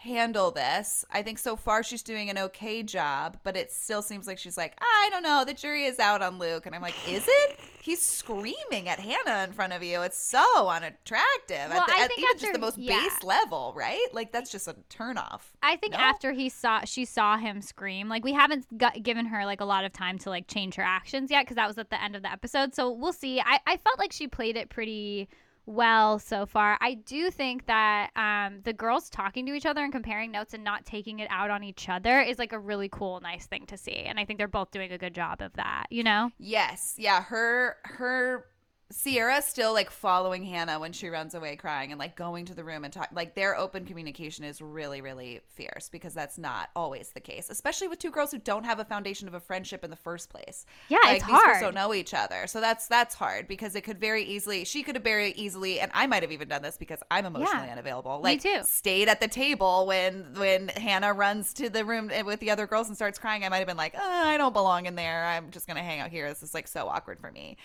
[0.03, 1.05] handle this.
[1.13, 4.57] I think so far she's doing an okay job, but it still seems like she's
[4.57, 7.61] like I don't know the jury is out on Luke and I'm like is it?
[7.81, 10.03] He's screaming at Hannah in front of you.
[10.03, 11.69] It's so unattractive.
[11.71, 13.01] Well, at, the, I at think even after- just the most yeah.
[13.01, 14.07] base level, right?
[14.13, 15.41] Like that's just a turnoff.
[15.63, 15.99] I think No?
[15.99, 19.65] after he saw she saw him scream, like we haven't got, given her like a
[19.65, 22.17] lot of time to like change her actions yet because that was at the end
[22.17, 22.75] of the episode.
[22.75, 23.41] So we'll see.
[23.41, 25.29] I, I felt like she played it pretty
[25.67, 26.79] well so far.
[26.81, 30.65] I do think that um, the girls talking to each other and comparing notes and
[30.65, 33.77] not taking it out on each other is like a really cool, nice thing to
[33.77, 33.95] see.
[33.95, 35.87] And I think they're both doing a good job of that.
[35.91, 36.31] You know?
[36.39, 38.47] Yes, yeah, her her
[38.93, 42.65] Ciara's still like following Hannah when she runs away crying and like going to the
[42.65, 47.11] room and talk like their open communication is really really fierce because that's not always
[47.11, 49.91] the case, especially with two girls who don't have a foundation of a friendship in
[49.91, 50.67] the first place.
[50.89, 51.61] Yeah, like, it's these girls hard.
[51.61, 52.47] don't know each other.
[52.47, 55.91] So that's that's hard because it could very easily she could have very easily and
[55.95, 58.21] I might have even done this because I'm emotionally Yeah, unavailable.
[58.23, 58.63] me Like too.
[58.63, 62.89] stayed at the table when when Hannah runs to the room with the other girls
[62.89, 63.45] and starts crying.
[63.45, 65.25] I might have been like, oh, I don't belong in there.
[65.25, 66.29] I'm just gonna hang out here.
[66.29, 67.57] This is like so awkward for me.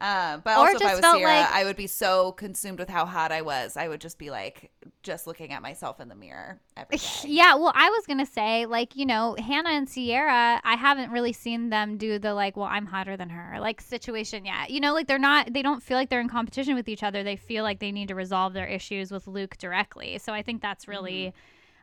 [0.00, 3.06] Um, but also, if I was Ciara, like- I would be so consumed with how
[3.06, 3.76] hot I was.
[3.76, 4.70] I would just be like,
[5.02, 7.04] just looking at myself in the mirror every day.
[7.24, 11.32] Yeah, well, I was gonna say, like, you know, Hannah and Ciara, I haven't really
[11.32, 14.70] seen them do the like, well, I'm hotter than her, like situation yet.
[14.70, 17.22] You know, like they're not, they don't feel like they're in competition with each other.
[17.22, 20.18] They feel like they need to resolve their issues with Luke directly.
[20.18, 21.32] So I think that's really.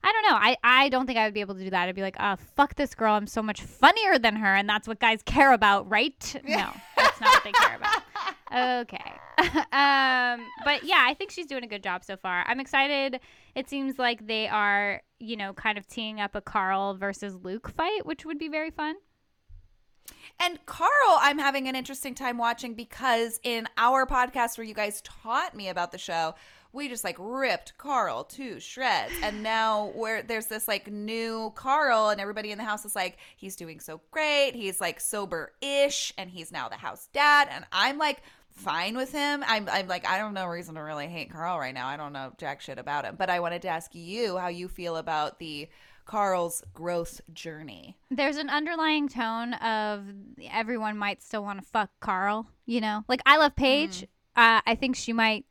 [0.03, 0.37] I don't know.
[0.37, 1.87] I, I don't think I would be able to do that.
[1.87, 3.13] I'd be like, oh, fuck this girl.
[3.13, 4.55] I'm so much funnier than her.
[4.55, 6.35] And that's what guys care about, right?
[6.43, 8.01] No, that's not what they care about.
[8.53, 9.11] Okay.
[9.71, 12.43] um, but yeah, I think she's doing a good job so far.
[12.47, 13.19] I'm excited.
[13.55, 17.69] It seems like they are, you know, kind of teeing up a Carl versus Luke
[17.69, 18.95] fight, which would be very fun.
[20.39, 20.89] And Carl,
[21.19, 25.69] I'm having an interesting time watching because in our podcast where you guys taught me
[25.69, 26.35] about the show,
[26.73, 29.13] we just like ripped Carl to shreds.
[29.21, 33.17] And now where there's this like new Carl and everybody in the house is like,
[33.35, 34.53] he's doing so great.
[34.55, 37.47] He's like sober ish and he's now the house dad.
[37.51, 39.43] And I'm like fine with him.
[39.47, 41.87] I'm I'm like, I don't know reason to really hate Carl right now.
[41.87, 43.15] I don't know jack shit about him.
[43.17, 45.67] But I wanted to ask you how you feel about the
[46.05, 47.95] Carl's growth journey.
[48.09, 50.03] There's an underlying tone of
[50.49, 53.05] everyone might still want to fuck Carl, you know?
[53.07, 54.03] Like, I love Paige.
[54.35, 55.45] Uh, I think she might,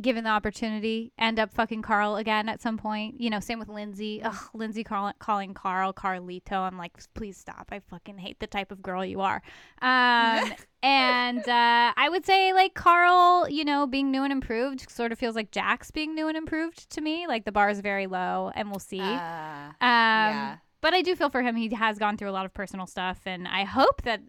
[0.00, 3.20] given the opportunity, end up fucking Carl again at some point.
[3.20, 4.20] You know, same with Lindsay.
[4.22, 6.52] Ugh, Lindsay call- calling Carl Carlito.
[6.52, 7.68] I'm like, please stop.
[7.70, 9.42] I fucking hate the type of girl you are.
[9.82, 15.12] Um, and uh, I would say, like, Carl, you know, being new and improved sort
[15.12, 17.26] of feels like Jack's being new and improved to me.
[17.26, 19.00] Like, the bar is very low, and we'll see.
[19.00, 20.56] Uh, Um, Yeah.
[20.80, 21.54] But I do feel for him.
[21.54, 24.20] He has gone through a lot of personal stuff, and I hope that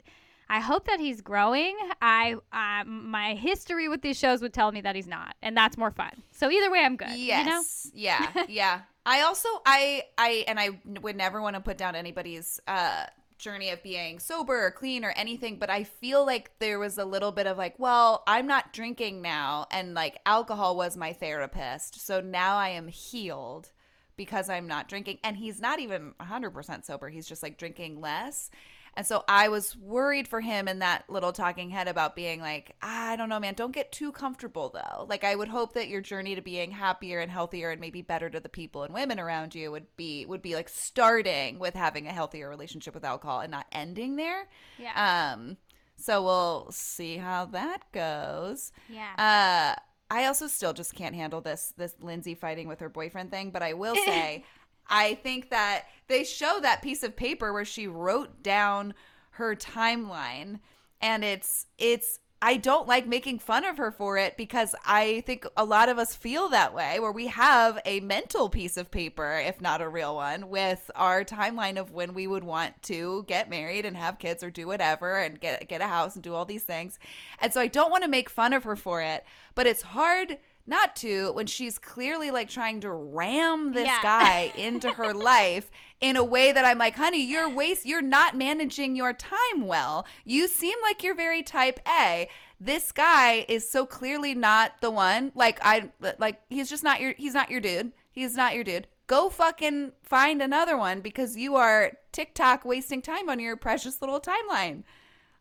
[0.49, 1.75] I hope that he's growing.
[2.01, 5.77] I uh, my history with these shows would tell me that he's not, and that's
[5.77, 6.11] more fun.
[6.31, 7.09] So either way, I'm good.
[7.15, 7.89] Yes.
[7.93, 8.27] Yeah.
[8.49, 8.81] Yeah.
[9.05, 13.05] I also I I and I would never want to put down anybody's uh
[13.37, 17.05] journey of being sober or clean or anything, but I feel like there was a
[17.05, 21.99] little bit of like, well, I'm not drinking now and like alcohol was my therapist.
[22.05, 23.71] So now I am healed
[24.15, 27.09] because I'm not drinking and he's not even 100% sober.
[27.09, 28.49] He's just like drinking less.
[28.95, 32.75] And so I was worried for him in that little talking head about being like,
[32.81, 35.05] "Ah, I don't know, man, don't get too comfortable though.
[35.09, 38.29] Like I would hope that your journey to being happier and healthier and maybe better
[38.29, 42.07] to the people and women around you would be would be like starting with having
[42.07, 44.47] a healthier relationship with alcohol and not ending there.
[44.77, 45.33] Yeah.
[45.33, 45.57] Um
[45.95, 48.71] so we'll see how that goes.
[48.89, 49.75] Yeah.
[49.77, 49.81] Uh
[50.11, 53.63] I also still just can't handle this this Lindsay fighting with her boyfriend thing, but
[53.63, 54.43] I will say
[54.87, 58.93] I think that they show that piece of paper where she wrote down
[59.31, 60.59] her timeline
[61.01, 65.47] and it's it's I don't like making fun of her for it because I think
[65.55, 69.39] a lot of us feel that way where we have a mental piece of paper,
[69.39, 73.49] if not a real one, with our timeline of when we would want to get
[73.49, 76.43] married and have kids or do whatever and get get a house and do all
[76.43, 76.99] these things.
[77.39, 79.23] And so I don't want to make fun of her for it,
[79.55, 83.99] but it's hard not to when she's clearly like trying to ram this Yeah.
[84.01, 88.35] guy into her life in a way that I'm like, honey, you're waste you're not
[88.37, 90.05] managing your time well.
[90.25, 92.29] You seem like you're very type A.
[92.59, 95.31] This guy is so clearly not the one.
[95.35, 97.91] Like I like he's just not your he's not your dude.
[98.11, 98.87] He's not your dude.
[99.07, 104.21] Go fucking find another one because you are TikTok wasting time on your precious little
[104.21, 104.83] timeline.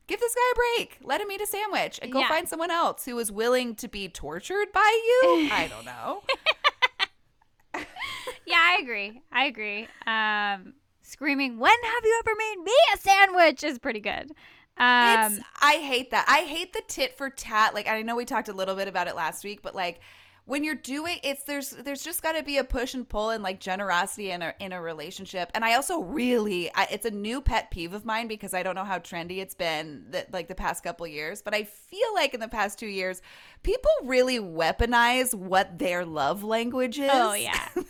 [0.06, 0.98] Give this guy a break.
[1.02, 2.28] Let him eat a sandwich and go Yeah.
[2.28, 5.48] find someone else who is willing to be tortured by you.
[5.52, 6.22] I don't know.
[8.44, 9.22] Yeah, I agree.
[9.32, 9.88] I agree.
[10.06, 14.32] Um, screaming, "When have you ever made me a sandwich?" is pretty good.
[14.76, 16.26] Um, it's I hate that.
[16.28, 17.72] I hate the tit for tat.
[17.72, 20.00] Like I know we talked a little bit about it last week, but like
[20.44, 23.42] when you're doing it's there's there's just got to be a push and pull and
[23.42, 25.50] like generosity in a in a relationship.
[25.54, 28.74] And I also really I, it's a new pet peeve of mine because I don't
[28.74, 32.34] know how trendy it's been that like the past couple years, but I feel like
[32.34, 33.22] in the past 2 years
[33.62, 37.10] people really weaponize what their love language is.
[37.12, 37.68] Oh, yeah.
[37.76, 37.84] and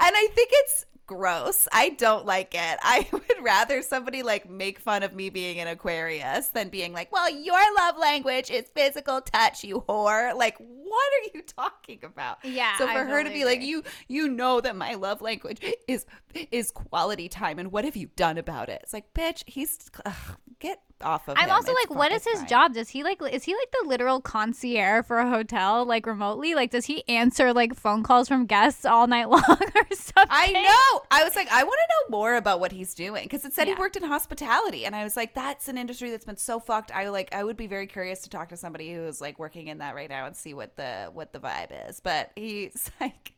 [0.00, 1.66] I think it's gross.
[1.72, 2.78] I don't like it.
[2.82, 7.10] I would rather somebody like make fun of me being an Aquarius than being like,
[7.10, 10.36] well, your love language is physical touch, you whore.
[10.36, 10.56] Like,
[10.88, 12.38] what are you talking about?
[12.44, 15.60] Yeah, So I for her to be like, you you know that my love language
[15.86, 16.06] is
[16.50, 18.80] is quality time, and what have you done about it?
[18.82, 20.14] It's like, bitch, he's ugh,
[20.58, 21.36] get off of.
[21.38, 21.50] I'm him.
[21.54, 22.48] also It's like, what is his fine.
[22.48, 22.74] job?
[22.74, 26.54] Does he like is he like the literal concierge for a hotel, like remotely?
[26.54, 30.26] Like, does he answer like phone calls from guests all night long or something?
[30.30, 31.02] I know.
[31.10, 33.68] I was like, I want to know more about what he's doing because it said
[33.68, 33.74] Yeah.
[33.74, 36.90] he worked in hospitality, and I was like, that's an industry that's been so fucked.
[36.92, 39.78] I like, I would be very curious to talk to somebody who's like working in
[39.78, 42.00] that right now and see what the what the vibe is.
[42.00, 43.32] But he's like,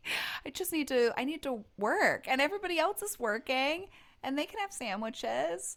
[0.47, 3.88] I just need to, I need to work, and everybody else is working,
[4.22, 5.76] and they can have sandwiches.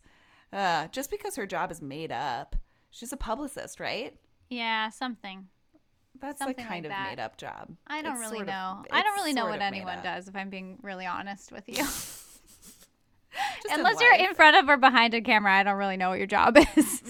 [0.52, 2.56] Uh, just because her job is made up,
[2.92, 4.16] she's a publicist, right?
[4.52, 5.48] Yeah, something.
[6.22, 7.10] That's Something like kind of that.
[7.10, 7.76] made up job.
[7.88, 8.86] I don't It's really sort of- know.
[8.92, 11.84] I don't really know what anyone does, if I'm being really honest with you.
[13.64, 16.10] Just in Unless you're in front of or behind a camera, I don't really know
[16.10, 17.02] what your job is.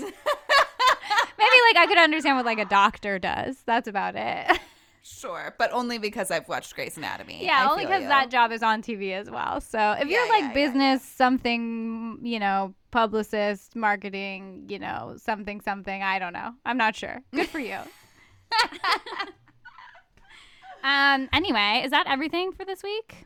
[1.37, 3.57] Maybe like I could understand what like a doctor does.
[3.65, 4.59] That's about it.
[5.05, 7.43] Sure, but only because I've watched Grey's Anatomy.
[7.43, 8.07] yeah, I only because you.
[8.07, 9.59] that job is on TV as well.
[9.59, 15.15] So if Yeah, you're like yeah, yeah, business, something, you know, publicist, marketing, you know,
[15.17, 16.53] something, something, I don't know.
[16.65, 17.21] I'm not sure.
[17.33, 17.75] Good for you.
[20.83, 21.27] um.
[21.33, 23.25] Anyway, is that everything for this week?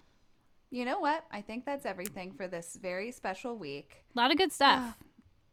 [0.71, 1.25] You know what?
[1.31, 4.03] I think that's everything for this very special week.
[4.15, 4.97] A lot of good stuff.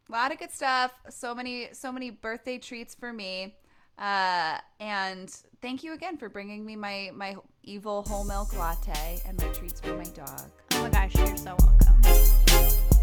[0.07, 0.91] A lot of good stuff.
[1.09, 3.55] So many, so many birthday treats for me.
[3.97, 5.29] Uh, and
[5.61, 9.79] thank you again for bringing me my my evil whole milk latte and my treats
[9.79, 10.51] for my dog.
[10.73, 12.94] oh my gosh, you're so welcome.